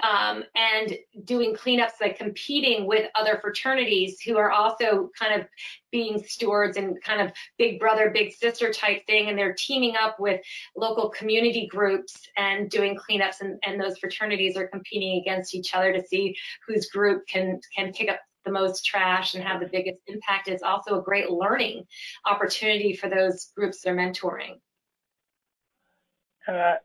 [0.03, 5.47] um, and doing cleanups, like competing with other fraternities who are also kind of
[5.93, 9.29] being stewards and kind of big brother, big sister type thing.
[9.29, 10.41] And they're teaming up with
[10.77, 13.41] local community groups and doing cleanups.
[13.41, 17.93] And, and those fraternities are competing against each other to see whose group can, can
[17.93, 20.49] pick up the most trash and have the biggest impact.
[20.49, 21.85] It's also a great learning
[22.27, 24.59] opportunity for those groups they're mentoring.
[26.47, 26.77] And I,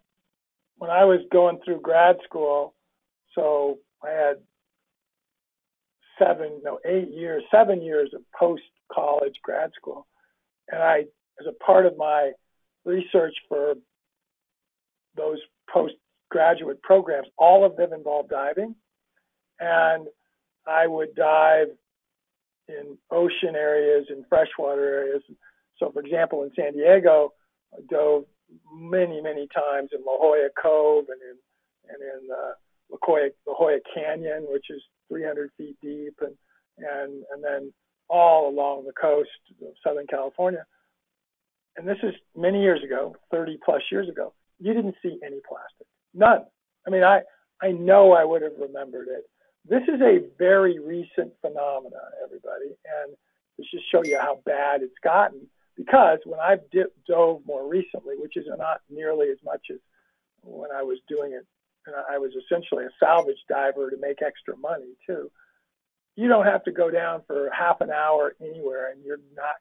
[0.77, 2.73] when I was going through grad school,
[3.35, 4.37] so I had
[6.17, 10.07] seven, no, eight years, seven years of post college grad school.
[10.69, 11.05] And I,
[11.39, 12.31] as a part of my
[12.85, 13.75] research for
[15.15, 15.39] those
[15.71, 18.75] postgraduate programs, all of them involved diving.
[19.59, 20.07] And
[20.67, 21.67] I would dive
[22.67, 25.23] in ocean areas and freshwater areas.
[25.77, 27.33] So, for example, in San Diego,
[27.73, 28.25] I dove
[28.73, 31.37] many, many times in La Jolla Cove and in
[31.89, 32.51] and in uh,
[32.91, 36.35] La, Jolla, La Jolla Canyon, which is 300 feet deep, and
[36.77, 37.73] and and then
[38.09, 39.29] all along the coast
[39.61, 40.65] of Southern California.
[41.77, 44.33] And this is many years ago, 30 plus years ago.
[44.59, 46.45] You didn't see any plastic, none.
[46.85, 47.21] I mean, I
[47.61, 49.23] I know I would have remembered it.
[49.67, 53.15] This is a very recent phenomenon, everybody, and
[53.57, 55.47] this just show you how bad it's gotten
[55.79, 56.59] because when I've
[57.07, 59.77] dove more recently, which is not nearly as much as
[60.43, 61.45] when I was doing it,
[61.87, 65.31] and I was essentially a salvage diver to make extra money too.
[66.17, 69.55] You don't have to go down for half an hour anywhere, and you're not.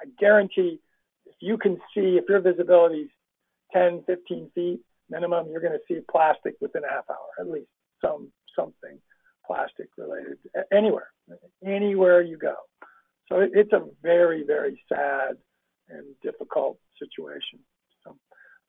[0.00, 0.80] I guarantee,
[1.24, 3.10] if you can see, if your visibility is
[3.72, 7.68] 10, 15 feet minimum, you're going to see plastic within a half hour, at least
[8.04, 8.98] some something
[9.46, 10.36] plastic related
[10.70, 11.10] anywhere,
[11.64, 12.54] anywhere you go.
[13.30, 15.38] So it's a very, very sad
[15.88, 17.58] and difficult situation.
[18.04, 18.16] So,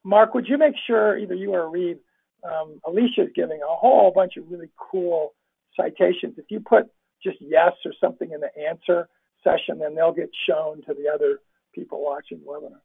[0.03, 1.97] Mark, would you make sure either you or Reed,
[2.43, 5.33] um, Alicia is giving a whole bunch of really cool
[5.75, 6.35] citations.
[6.37, 6.85] If you put
[7.23, 9.07] just yes or something in the answer
[9.43, 11.39] session, then they'll get shown to the other
[11.73, 12.81] people watching the webinar.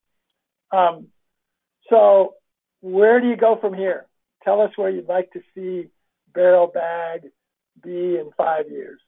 [0.76, 1.08] Um,
[1.88, 2.34] so
[2.80, 4.06] where do you go from here?
[4.44, 5.88] Tell us where you'd like to see
[6.32, 7.30] Barrel Bag
[7.82, 9.00] be in five years.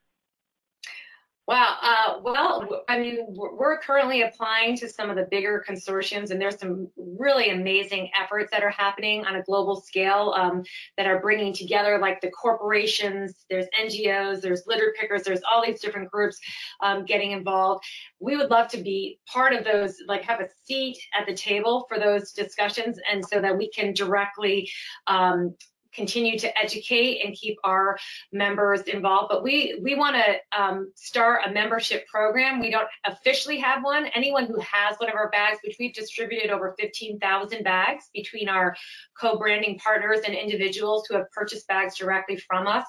[1.48, 1.76] Wow.
[1.82, 6.56] Uh, well, I mean, we're currently applying to some of the bigger consortiums, and there's
[6.56, 10.62] some really amazing efforts that are happening on a global scale um,
[10.96, 15.80] that are bringing together like the corporations, there's NGOs, there's litter pickers, there's all these
[15.80, 16.38] different groups
[16.80, 17.84] um, getting involved.
[18.20, 21.86] We would love to be part of those, like have a seat at the table
[21.88, 24.70] for those discussions, and so that we can directly
[25.08, 25.56] um,
[25.94, 27.98] continue to educate and keep our
[28.32, 29.28] members involved.
[29.30, 32.60] But we we want to um, start a membership program.
[32.60, 34.06] We don't officially have one.
[34.14, 38.76] Anyone who has one of our bags, which we've distributed over 15,000 bags between our
[39.18, 42.84] co-branding partners and individuals who have purchased bags directly from us.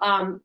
[0.00, 0.40] Um,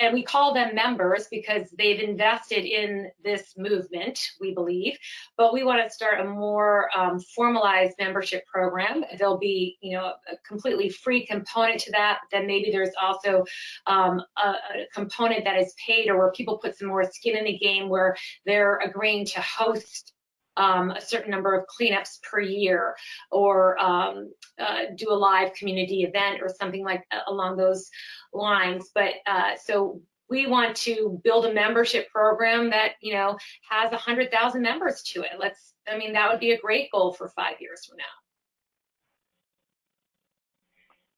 [0.00, 4.98] and we call them members because they've invested in this movement, we believe.
[5.36, 9.04] But we want to start a more um, formalized membership program.
[9.18, 12.20] There'll be, you know, a completely free component to that.
[12.32, 13.44] Then maybe there's also
[13.86, 14.56] um, a, a,
[14.94, 18.16] component that is paid, or where people put some more skin in the game, where
[18.46, 20.14] they're agreeing to host
[20.56, 22.96] um, a certain number of cleanups per year
[23.30, 27.88] or um, uh, do a live community event or something like uh, along those
[28.32, 28.90] lines.
[28.94, 33.36] But uh, so we want to build a membership program that you know
[33.68, 35.32] has 100,000 members to it.
[35.38, 38.04] Let's, I mean, that would be a great goal for five years from now.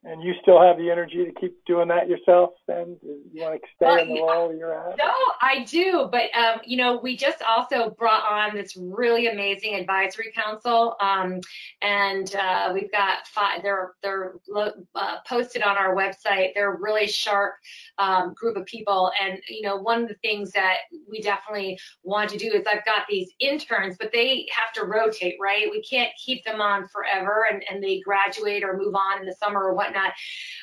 [0.04, 3.68] And you still have the energy to keep doing that yourself then you want to
[3.76, 4.20] stay Well, in the yeah.
[4.20, 8.56] role you're at No, I do, but um, you know, we just also brought on
[8.56, 11.40] this really amazing advisory council, um,
[11.82, 13.62] and uh, we've got five.
[13.62, 16.54] They're they're lo- uh, posted on our website.
[16.54, 17.54] They're a really sharp
[17.98, 20.78] um, group of people, and you know, one of the things that
[21.10, 25.36] we definitely want to do is I've got these interns, but they have to rotate,
[25.40, 25.68] right?
[25.70, 29.34] We can't keep them on forever, and and they graduate or move on in the
[29.34, 29.91] summer or whatnot.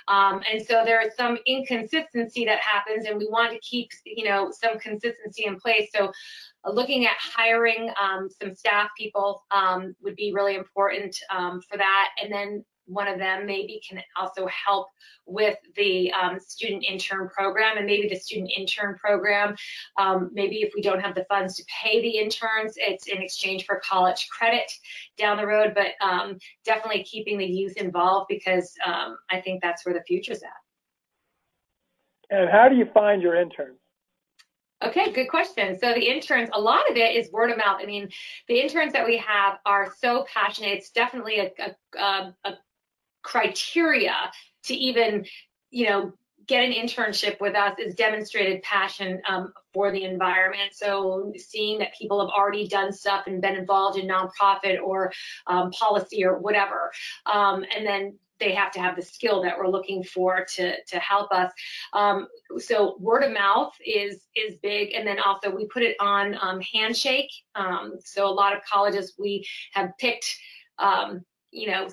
[0.08, 4.26] Um, and so there is some inconsistency that happens, and we want to keep, you
[4.26, 5.90] know, some consistency in place.
[5.96, 6.12] So
[6.66, 11.78] uh, looking at hiring um, some staff people um, would be really important um, for
[11.78, 12.10] that.
[12.22, 14.88] And then one of them maybe can also help
[15.26, 19.56] with the um, student intern program and maybe the student intern program
[19.98, 23.66] um, maybe if we don't have the funds to pay the interns it's in exchange
[23.66, 24.72] for college credit
[25.18, 29.86] down the road but um, definitely keeping the youth involved because um, i think that's
[29.86, 30.50] where the future's at
[32.32, 33.80] and how do you find your interns
[34.82, 35.78] Okay, good question.
[35.78, 37.80] So the interns, a lot of it is word of mouth.
[37.82, 38.10] I mean,
[38.48, 40.70] the interns that we have are so passionate.
[40.70, 42.54] It's definitely a, a, um, a
[43.22, 44.16] criteria
[44.64, 45.26] to even,
[45.72, 46.14] you know,
[46.50, 50.72] get an internship with us is demonstrated passion um, for the environment.
[50.74, 55.14] So seeing that people have already done stuff and been involved in nonprofit or
[55.46, 56.92] um, policy or whatever,
[57.28, 60.98] um, and then they have to have the skill that we're looking for to to
[60.98, 61.52] help us.
[61.94, 66.36] Um, so word of mouth is is big, and then also we put it on
[66.42, 67.32] um, Handshake.
[67.54, 70.36] Um, so a lot of colleges we have picked,
[71.52, 71.90] you know,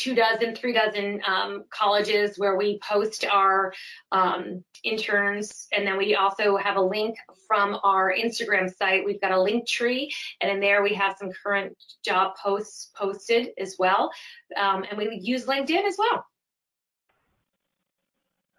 [0.00, 3.72] two dozen, three dozen um, colleges where we post our
[4.12, 5.66] um, interns.
[5.72, 9.04] And then we also have a link from our Instagram site.
[9.04, 13.50] We've got a link tree, and in there we have some current job posts posted
[13.58, 14.10] as well.
[14.56, 16.24] Um, and we use LinkedIn as well.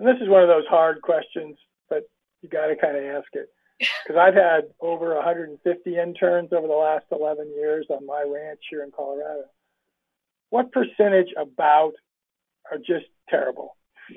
[0.02, 1.58] and this is one of those hard questions
[1.90, 2.04] but
[2.42, 3.48] you got to kind of ask it
[3.80, 8.84] because i've had over 150 interns over the last 11 years on my ranch here
[8.84, 9.44] in colorado
[10.52, 11.94] what percentage about
[12.72, 13.76] are just terrible?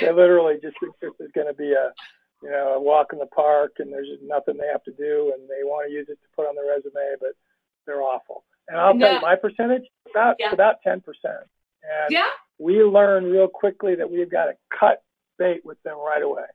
[0.00, 1.92] They literally just think this is going to be a
[2.42, 5.32] you know a walk in the park and there's just nothing they have to do
[5.36, 7.30] and they want to use it to put on their resume but
[7.86, 8.44] they're awful.
[8.68, 10.52] And i'll tell you my percentage about Yeah.
[10.52, 12.28] about 10% and Yeah.
[12.58, 15.02] we learn real quickly that we've got to cut
[15.38, 16.46] bait with them right away.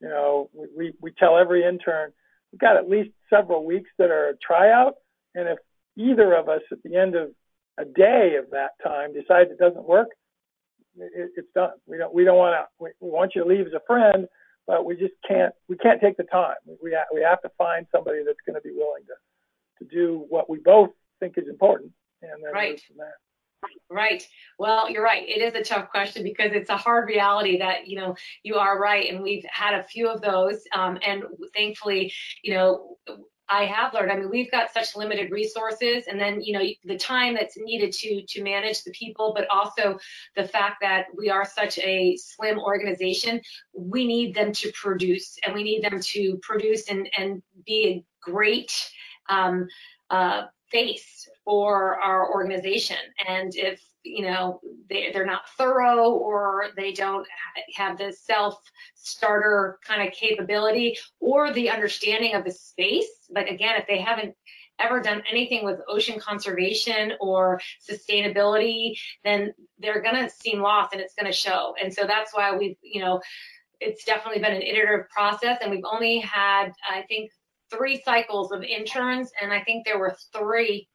[0.00, 2.12] You know we, we, we tell every intern
[2.52, 4.94] we've got at least several weeks that are a tryout
[5.34, 5.58] and if
[5.96, 7.30] either of us at the end of
[7.78, 10.08] a day of that time decides it doesn't work
[11.00, 11.72] it, it's done.
[11.86, 12.66] We don't we don't want to.
[12.82, 14.26] We, we want you to leave as a friend,
[14.66, 15.54] but we just can't.
[15.68, 16.56] We can't take the time.
[16.66, 19.94] We we, ha- we have to find somebody that's going to be willing to to
[19.94, 22.80] do what we both think is important, and then Right.
[22.86, 23.14] from there.
[23.90, 24.24] Right.
[24.58, 25.28] Well, you're right.
[25.28, 28.14] It is a tough question because it's a hard reality that, you know,
[28.44, 29.12] you are right.
[29.12, 30.62] And we've had a few of those.
[30.72, 31.24] Um, and
[31.56, 32.12] thankfully,
[32.44, 32.98] you know,
[33.48, 34.12] I have learned.
[34.12, 37.92] I mean, we've got such limited resources, and then you know the time that's needed
[37.92, 39.98] to to manage the people, but also
[40.36, 43.40] the fact that we are such a slim organization.
[43.74, 48.30] We need them to produce, and we need them to produce and and be a
[48.30, 48.72] great
[49.28, 49.68] um,
[50.10, 52.96] uh, face for our organization.
[53.26, 57.26] And if you know they, they're not thorough or they don't
[57.74, 58.58] have the self
[58.94, 64.34] starter kind of capability or the understanding of the space like again if they haven't
[64.78, 68.92] ever done anything with ocean conservation or sustainability
[69.24, 72.56] then they're going to seem lost and it's going to show and so that's why
[72.56, 73.20] we've you know
[73.80, 77.30] it's definitely been an iterative process and we've only had i think
[77.70, 80.88] three cycles of interns and i think there were three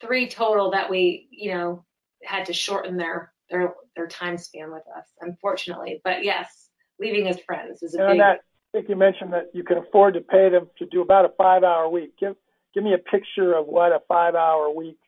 [0.00, 1.84] three total that we you know
[2.24, 6.68] had to shorten their their their time span with us unfortunately but yes
[6.98, 8.40] leaving as friends is a And big that,
[8.74, 11.30] I think you mentioned that you can afford to pay them to do about a
[11.38, 12.12] five-hour week.
[12.18, 12.34] Give
[12.74, 14.98] give me a picture of what a five-hour week,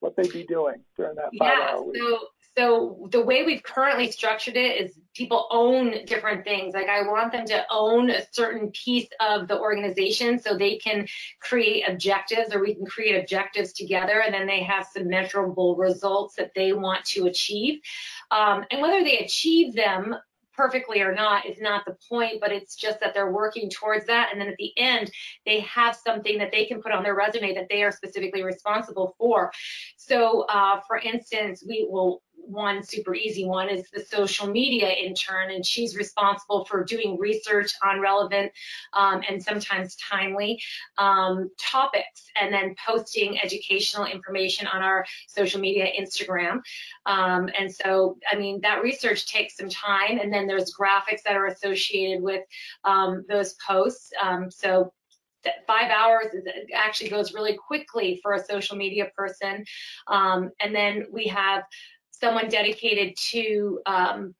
[0.00, 1.96] what they'd be doing during that yeah five-hour week.
[1.98, 2.18] so
[2.56, 7.32] so the way we've currently structured it is people own different things like i want
[7.32, 11.06] them to own a certain piece of the organization so they can
[11.40, 16.34] create objectives or we can create objectives together and then they have some measurable results
[16.36, 17.80] that they want to achieve
[18.30, 20.14] um, and whether they achieve them
[20.54, 24.30] perfectly or not is not the point, but it's just that they're working towards that.
[24.30, 25.10] And then at the end,
[25.46, 29.14] they have something that they can put on their resume that they are specifically responsible
[29.18, 29.50] for.
[29.96, 35.50] So, uh, for instance, we will one super easy one is the social media intern,
[35.50, 38.52] and she's responsible for doing research on relevant
[38.92, 40.60] um, and sometimes timely
[40.98, 46.60] um, topics, and then posting educational information on our social media Instagram.
[47.06, 51.36] Um, and so, I mean, that research takes some time, and then there's graphics that
[51.36, 52.42] are associated with
[52.84, 54.12] um, those posts.
[54.22, 54.92] Um, so
[55.66, 59.64] five hours is, actually goes really quickly for a social media person.
[60.06, 61.64] Um, and then we have
[62.22, 64.34] someone dedicated to um,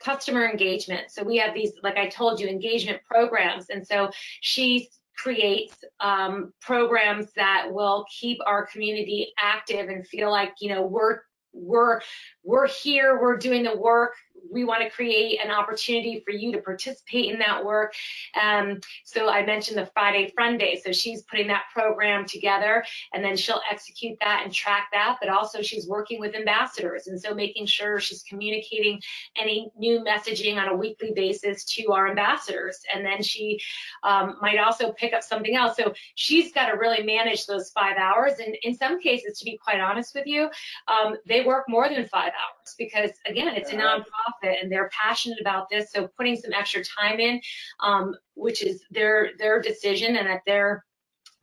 [0.00, 1.10] customer engagement.
[1.10, 3.70] So we have these, like I told you, engagement programs.
[3.70, 4.10] And so
[4.40, 10.82] she creates um, programs that will keep our community active and feel like, you know,
[10.82, 11.20] we're
[11.52, 12.00] we're
[12.44, 14.12] we're here we're doing the work
[14.50, 17.94] we want to create an opportunity for you to participate in that work.
[18.40, 20.80] Um, so I mentioned the Friday Fun Day.
[20.84, 25.18] So she's putting that program together and then she'll execute that and track that.
[25.20, 27.06] But also she's working with ambassadors.
[27.06, 29.00] And so making sure she's communicating
[29.36, 32.78] any new messaging on a weekly basis to our ambassadors.
[32.94, 33.60] And then she
[34.02, 35.76] um, might also pick up something else.
[35.76, 38.34] So she's got to really manage those five hours.
[38.38, 40.50] And in some cases, to be quite honest with you,
[40.88, 44.04] um, they work more than five hours because again, it's a nonprofit
[44.42, 45.90] nonprofit and they're passionate about this.
[45.92, 47.40] So putting some extra time in,
[47.80, 50.84] um, which is their their decision and at their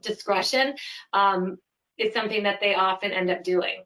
[0.01, 0.76] discretion,
[1.13, 1.57] um,
[1.97, 3.84] is something that they often end up doing.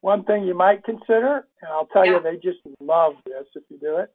[0.00, 2.12] One thing you might consider, and I'll tell yeah.
[2.12, 4.12] you, they just love this if you do it.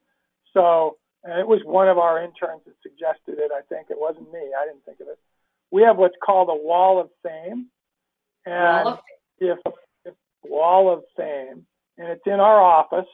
[0.54, 3.52] So, and it was one of our interns that suggested it.
[3.52, 4.40] I think it wasn't me.
[4.40, 5.18] I didn't think of it.
[5.72, 7.68] We have what's called a wall of fame,
[8.46, 9.00] and wall of
[9.40, 9.50] fame.
[9.50, 9.74] if if
[10.44, 11.66] wall of fame,
[11.98, 13.10] and it's in our office.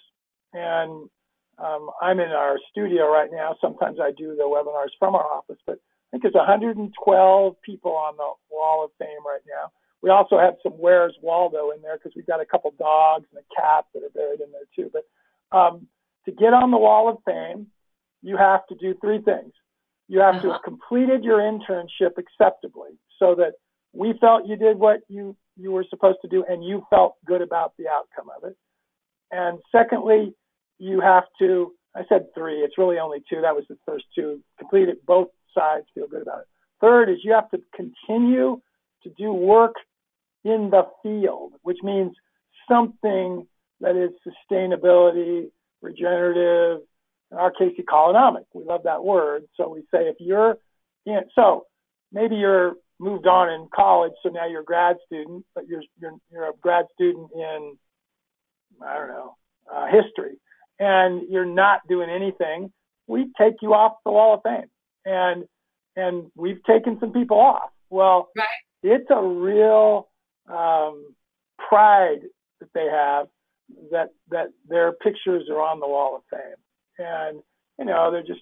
[0.53, 1.09] And
[1.57, 3.55] um, I'm in our studio right now.
[3.61, 8.15] Sometimes I do the webinars from our office, but I think there's 112 people on
[8.17, 9.71] the Wall of Fame right now.
[10.01, 13.41] We also have some Where's Waldo in there because we've got a couple dogs and
[13.41, 14.91] a cat that are buried in there too.
[14.93, 15.87] But um,
[16.25, 17.67] to get on the Wall of Fame,
[18.21, 19.53] you have to do three things.
[20.07, 20.43] You have uh-huh.
[20.43, 23.53] to have completed your internship acceptably so that
[23.93, 27.41] we felt you did what you, you were supposed to do and you felt good
[27.41, 28.57] about the outcome of it.
[29.31, 30.33] And secondly,
[30.77, 33.41] you have to, I said three, it's really only two.
[33.41, 34.41] That was the first two.
[34.59, 36.47] Complete it, both sides feel good about it.
[36.81, 38.61] Third is you have to continue
[39.03, 39.75] to do work
[40.43, 42.13] in the field, which means
[42.69, 43.47] something
[43.81, 45.49] that is sustainability,
[45.81, 46.81] regenerative,
[47.31, 48.43] in our case, economic.
[48.53, 49.43] We love that word.
[49.57, 50.57] So we say if you're
[51.05, 51.65] in, so
[52.11, 56.13] maybe you're moved on in college, so now you're a grad student, but you're, you're,
[56.31, 57.77] you're a grad student in
[58.81, 59.35] I don't know,
[59.73, 60.37] uh, history,
[60.79, 62.71] and you're not doing anything,
[63.07, 64.69] we take you off the Wall of Fame.
[65.05, 65.45] And
[65.95, 67.69] and we've taken some people off.
[67.89, 68.47] Well, right.
[68.83, 70.09] it's a real
[70.51, 71.15] um,
[71.69, 72.19] pride
[72.59, 73.27] that they have
[73.91, 77.41] that that their pictures are on the Wall of Fame, and
[77.79, 78.41] you know they're just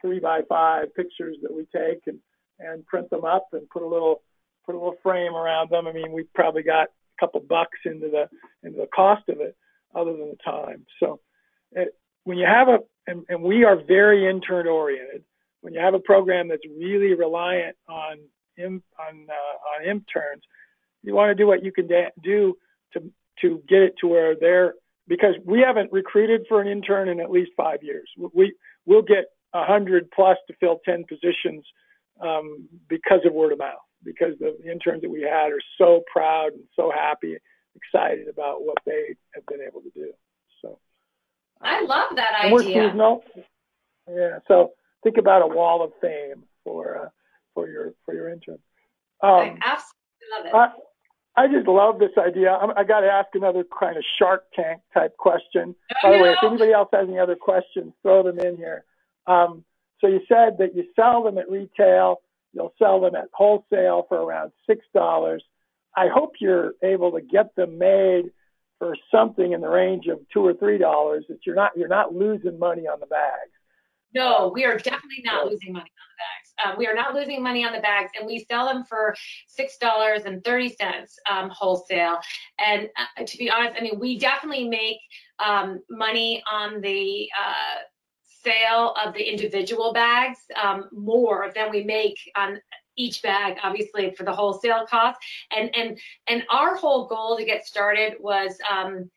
[0.00, 2.18] three by five pictures that we take and
[2.60, 4.22] and print them up and put a little
[4.66, 5.86] put a little frame around them.
[5.86, 8.28] I mean, we probably got a couple bucks into the
[8.62, 9.56] into the cost of it,
[9.94, 10.86] other than the time.
[10.98, 11.20] So
[11.72, 11.94] it,
[12.24, 15.24] when you have a and, and we are very intern oriented.
[15.62, 18.18] When you have a program that's really reliant on
[18.58, 20.42] on uh, on interns,
[21.02, 22.56] you want to do what you can da- do
[22.92, 23.10] to
[23.42, 24.74] to get it to where they're
[25.08, 28.08] because we haven't recruited for an intern in at least five years.
[28.32, 28.54] We
[28.86, 31.64] we'll get a hundred plus to fill ten positions
[32.20, 36.52] um, because of word of mouth because the interns that we had are so proud
[36.52, 37.36] and so happy,
[37.74, 40.12] excited about what they have been able to do.
[40.62, 40.78] So
[41.60, 42.88] I love that idea.
[42.88, 43.24] Seasonal.
[44.08, 44.38] Yeah.
[44.48, 47.08] So think about a wall of fame for uh,
[47.54, 48.58] for your for your intern.
[49.22, 50.54] Um, I absolutely love it.
[50.54, 50.70] I,
[51.36, 52.52] I just love this idea.
[52.52, 55.74] I'm, I got to ask another kind of Shark Tank type question.
[56.02, 58.84] By the way, if anybody else has any other questions, throw them in here.
[59.26, 59.64] Um,
[60.00, 62.20] so you said that you sell them at retail
[62.52, 65.40] You'll sell them at wholesale for around $6.
[65.96, 68.30] I hope you're able to get them made
[68.78, 72.14] for something in the range of two or three dollars that you're not you're not
[72.14, 73.50] losing money on the bags.
[74.14, 76.72] No, we are definitely not losing money on the bags.
[76.72, 79.14] Um, we are not losing money on the bags, and we sell them for
[79.46, 82.18] six dollars and thirty cents um, wholesale.
[82.58, 84.98] And uh, to be honest, I mean, we definitely make
[85.38, 87.80] um, money on the uh,
[88.42, 92.60] sale of the individual bags um, more than we make on
[92.96, 95.18] each bag obviously for the wholesale cost.
[95.56, 99.10] And and and our whole goal to get started was um,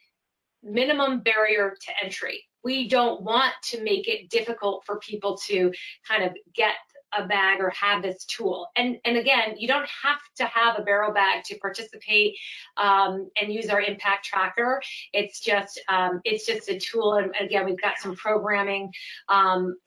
[0.63, 2.43] minimum barrier to entry.
[2.63, 5.71] We don't want to make it difficult for people to
[6.07, 6.75] kind of get
[7.17, 8.67] a bag or have this tool.
[8.75, 12.35] And and again, you don't have to have a barrel bag to participate
[12.77, 14.81] um, and use our impact tracker.
[15.13, 18.91] It's just um, it's just a tool, and again, we've got some programming
[19.29, 19.77] um,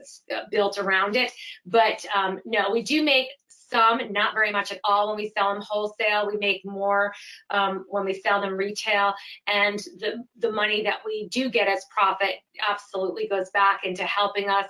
[0.50, 1.32] built around it.
[1.64, 3.28] But um, no, we do make
[3.70, 6.26] some, not very much at all when we sell them wholesale.
[6.26, 7.12] We make more
[7.50, 9.14] um, when we sell them retail.
[9.46, 12.36] And the, the money that we do get as profit
[12.68, 14.68] absolutely goes back into helping us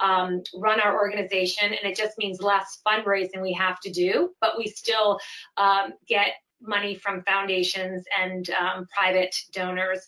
[0.00, 1.64] um, run our organization.
[1.66, 5.18] And it just means less fundraising we have to do, but we still
[5.56, 10.00] um, get money from foundations and um, private donors.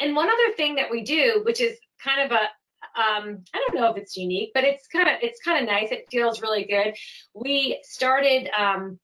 [0.00, 2.48] And one other thing that we do, which is kind of a
[2.96, 5.90] um, I don't know if it's unique, but it's kind of it's kind of nice.
[5.90, 6.94] It feels really good.
[7.34, 8.98] We started um,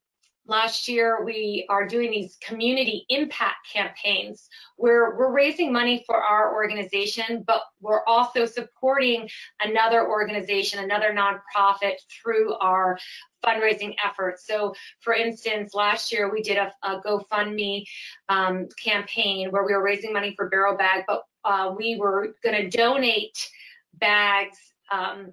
[0.46, 1.24] last year.
[1.24, 7.62] We are doing these community impact campaigns where we're raising money for our organization, but
[7.80, 9.28] we're also supporting
[9.64, 12.98] another organization, another nonprofit through our
[13.44, 14.46] fundraising efforts.
[14.46, 17.84] So, for instance, last year we did a, a GoFundMe
[18.28, 22.56] um, campaign where we were raising money for Barrel Bag, but uh, we were going
[22.56, 23.48] to donate
[24.00, 24.58] bags
[24.90, 25.32] um,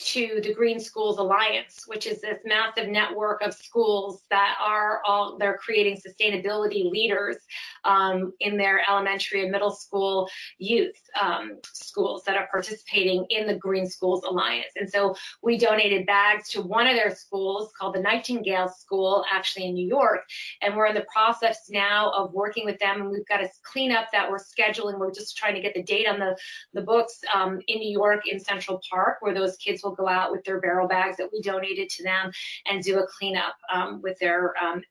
[0.00, 5.36] to the Green Schools Alliance, which is this massive network of schools that are all
[5.38, 7.36] they're creating sustainability leaders
[7.84, 10.28] um, in their elementary and middle school
[10.58, 14.72] youth um, schools that are participating in the Green Schools Alliance.
[14.76, 19.66] And so we donated bags to one of their schools called the Nightingale School, actually
[19.66, 20.22] in New York.
[20.62, 23.02] And we're in the process now of working with them.
[23.02, 24.98] And we've got a cleanup that we're scheduling.
[24.98, 26.36] We're just trying to get the date on the,
[26.72, 30.30] the books um, in New York in Central Park, where those kids will go out
[30.32, 32.32] with their barrel bags that we donated to them
[32.66, 34.82] and do a cleanup um, with their um,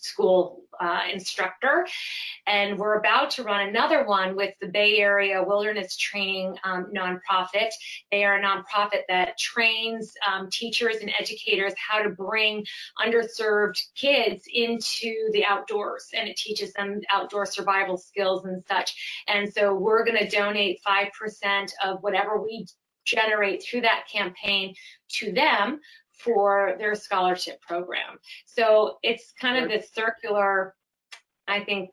[0.00, 1.86] school uh, instructor.
[2.46, 7.68] And we're about to run another one with the Bay Area Wilderness Training um, nonprofit.
[8.10, 12.64] They are a nonprofit that trains um, teachers and educators how to bring
[12.98, 18.94] underserved kids into the outdoors and it teaches them outdoor survival skills and such.
[19.28, 22.66] And so we're going to donate 5% of whatever we
[23.16, 24.74] generate through that campaign
[25.08, 25.80] to them
[26.12, 28.18] for their scholarship program.
[28.44, 30.74] So it's kind of this circular,
[31.48, 31.90] I think,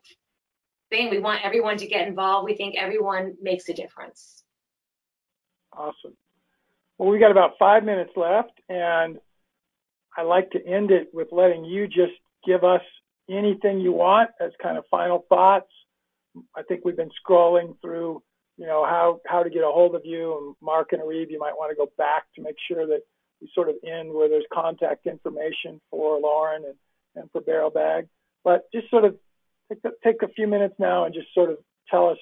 [0.90, 1.10] thing.
[1.10, 2.44] We want everyone to get involved.
[2.44, 4.44] We think everyone makes a difference.
[5.72, 6.16] Awesome.
[6.98, 9.18] Well, we got about five minutes left, and
[10.16, 12.12] I like to end it with letting you just
[12.44, 12.82] give us
[13.30, 15.70] anything you want as kind of final thoughts.
[16.56, 18.22] I think we've been scrolling through,
[18.58, 21.30] you know, how how to get a hold of you and Mark and Arib.
[21.30, 23.00] You might want to go back to make sure that
[23.40, 26.74] we sort of end where there's contact information for Loren and,
[27.14, 28.08] and for Barrel Bag.
[28.44, 29.16] But just sort of
[29.70, 32.18] take, the, take a few minutes now and just sort of tell us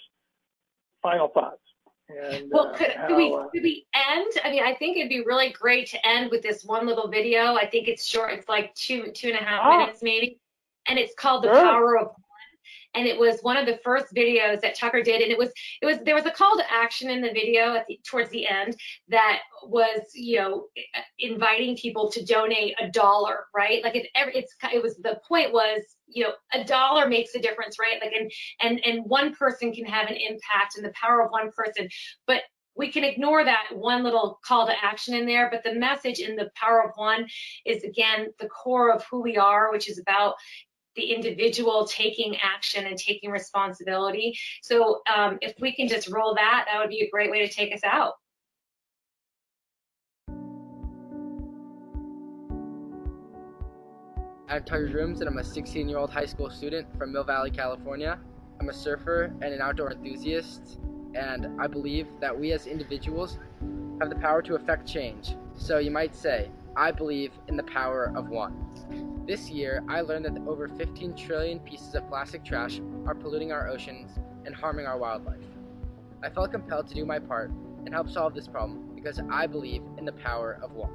[1.02, 1.60] final thoughts.
[2.08, 4.32] And, well, uh, could, how, could we uh, could we end?
[4.44, 7.54] I mean, I think it'd be really great to end with this one little video.
[7.54, 8.32] I think it's short.
[8.32, 9.78] It's like two two and a half Ah.
[9.78, 10.38] minutes maybe,
[10.86, 11.62] and it's called "The Sure.
[11.64, 12.14] Power of One."
[12.96, 15.50] And it was one of the first videos that Tucker did, and it was
[15.82, 18.76] it was there was a call to action in the video the, towards the end
[19.08, 20.66] that was you know
[21.18, 23.82] inviting people to donate a dollar, right?
[23.84, 27.40] Like it every it's it was the point was you know a dollar makes a
[27.40, 28.00] difference, right?
[28.00, 28.30] Like and
[28.60, 31.88] and and one person can have an impact, and the power of one person,
[32.26, 32.42] but
[32.76, 36.36] we can ignore that one little call to action in there, but the message in
[36.36, 37.26] the power of one
[37.64, 40.34] is again the core of who we are, which is about
[40.96, 44.36] the individual taking action and taking responsibility.
[44.62, 47.52] So um, if we can just roll that, that would be a great way to
[47.52, 48.14] take us out.
[54.48, 57.50] I'm Tucker Grooms, and I'm a 16 year old high school student from Mill Valley,
[57.50, 58.18] California.
[58.60, 60.78] I'm a surfer and an outdoor enthusiast,
[61.14, 63.38] and I believe that we as individuals
[64.00, 65.34] have the power to affect change.
[65.56, 68.54] So you might say, I believe in the power of one.
[69.26, 73.68] This year, I learned that over 15 trillion pieces of plastic trash are polluting our
[73.68, 75.42] oceans and harming our wildlife.
[76.22, 77.50] I felt compelled to do my part
[77.84, 80.92] and help solve this problem because I believe in the power of one.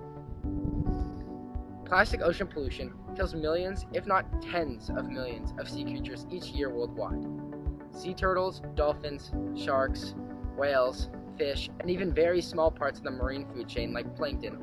[1.86, 6.69] Plastic ocean pollution kills millions, if not tens of millions, of sea creatures each year
[6.69, 7.25] worldwide.
[7.93, 10.15] Sea turtles, dolphins, sharks,
[10.55, 14.57] whales, fish, and even very small parts of the marine food chain, like plankton,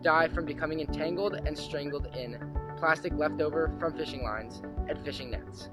[0.00, 2.38] die from becoming entangled and strangled in
[2.80, 5.68] plastic leftover from fishing lines and fishing nets.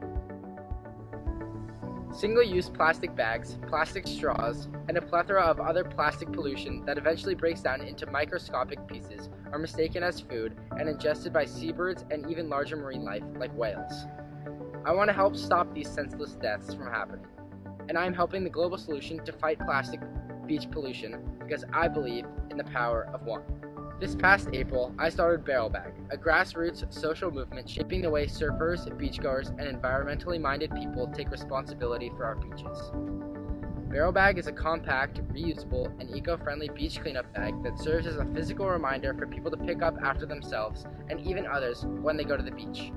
[2.14, 7.36] Single use plastic bags, plastic straws, and a plethora of other plastic pollution that eventually
[7.36, 12.50] breaks down into microscopic pieces are mistaken as food and ingested by seabirds and even
[12.50, 14.06] larger marine life like whales.
[14.86, 17.28] I want to help stop these senseless deaths from happening,
[17.88, 20.02] and I am helping the global solution to fight plastic
[20.48, 23.44] beach pollution because I believe in the power of one.
[24.00, 29.50] This past April, I started Barrelbag, a grassroots social movement shaping the way surfers, beachgoers,
[29.58, 32.92] and environmentally minded people take responsibility for our beaches.
[33.90, 38.26] Barrelbag is a compact, reusable, and eco friendly beach cleanup bag that serves as a
[38.36, 42.38] physical reminder for people to pick up after themselves and even others when they go
[42.38, 42.92] to the beach.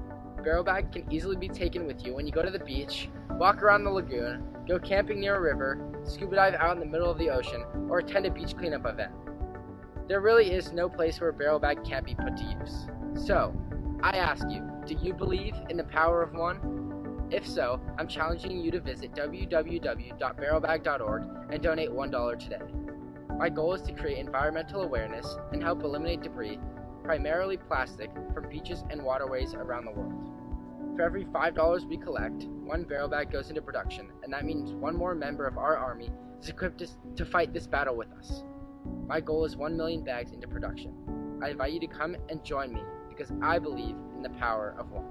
[0.44, 3.84] Barrelbag can easily be taken with you when you go to the beach, walk around
[3.84, 7.30] the lagoon, go camping near a river, scuba dive out in the middle of the
[7.30, 9.12] ocean, or attend a beach cleanup event.
[10.10, 12.88] There really is no place where a Barrelbag can't be put to use.
[13.14, 13.54] So,
[14.02, 17.28] I ask you, do you believe in the power of one?
[17.30, 22.58] If so, I'm challenging you to visit www.barrelbag.org and donate $1 today.
[23.38, 26.58] My goal is to create environmental awareness and help eliminate debris,
[27.04, 30.12] primarily plastic, from beaches and waterways around the world.
[30.96, 34.96] For every $5 we collect, one barrel bag goes into production, and that means one
[34.96, 36.10] more member of our army
[36.42, 36.82] is equipped
[37.14, 38.42] to fight this battle with us.
[39.06, 40.94] My goal is 1 million bags into production.
[41.42, 44.90] I invite you to come and join me because I believe in the power of
[44.90, 45.06] one.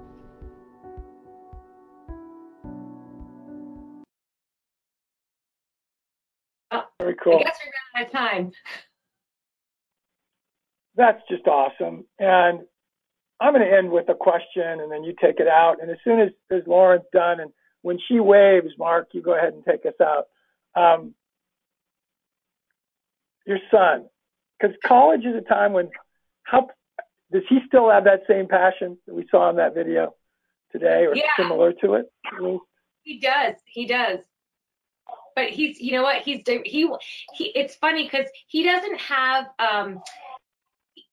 [7.00, 7.38] Very cool.
[7.40, 8.52] I guess we're out of time.
[10.96, 12.04] That's just awesome.
[12.18, 12.60] And
[13.40, 15.76] I'm going to end with a question and then you take it out.
[15.80, 17.50] And as soon as, as Loren's done and
[17.82, 20.26] when she waves, Mark, you go ahead and take us out.
[20.76, 21.14] Um,
[23.50, 24.08] your son,
[24.58, 25.90] because college is a time when
[26.44, 26.68] how
[27.32, 30.14] does he still have that same passion that we saw in that video
[30.72, 31.22] today, or Yeah.
[31.36, 32.06] similar to it?
[33.02, 33.56] He does.
[33.66, 34.20] He does.
[35.34, 36.22] But he's, you know what?
[36.22, 36.88] He's he
[37.34, 37.44] he.
[37.54, 39.46] It's funny because he doesn't have.
[39.58, 40.00] um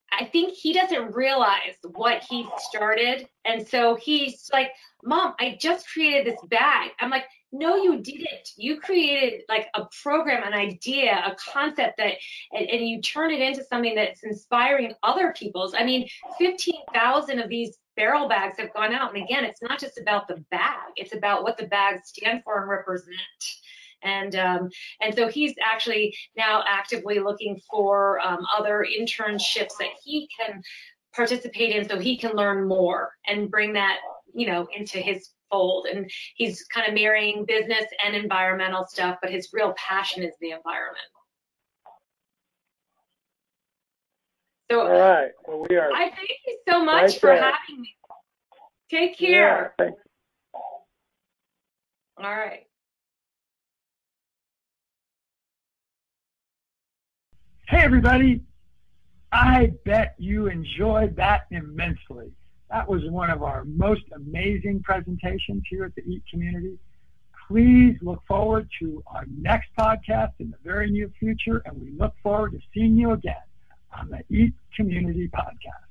[0.10, 4.72] I think he doesn't realize what he started, and so he's like,
[5.04, 8.50] "Mom, I just created this bag." I'm like, "No, you didn't.
[8.58, 12.16] You created like a program, an idea, a concept that,
[12.52, 15.74] and, and you turn it into something that's inspiring other people's.
[15.74, 19.80] I mean, fifteen thousand of these barrel bags have gone out, and again, it's not
[19.80, 23.18] just about the bag; it's about what the bags stand for and represent
[24.04, 24.70] and um,
[25.02, 30.62] and so he's actually now actively looking for um, other internships that he can
[31.16, 33.98] participate in so he can learn more and bring that
[34.34, 39.32] you know into his fold and he's kind of marrying business and environmental stuff but
[39.32, 40.98] his real passion is the environment
[44.70, 45.32] so All right.
[45.48, 45.92] Well, we are.
[45.94, 47.42] i thank you so much Right for there.
[47.42, 47.96] having me
[48.90, 49.90] take care Yeah,
[52.18, 52.64] all right
[57.70, 58.42] Hey, everybody.
[59.34, 62.32] I bet you enjoyed that immensely.
[62.70, 66.78] That was one of our most amazing presentations here at the EAT community.
[67.48, 72.14] Please look forward to our next podcast in the very near future, and we look
[72.22, 73.36] forward to seeing you again
[73.98, 75.88] on the EAT Community Podcast.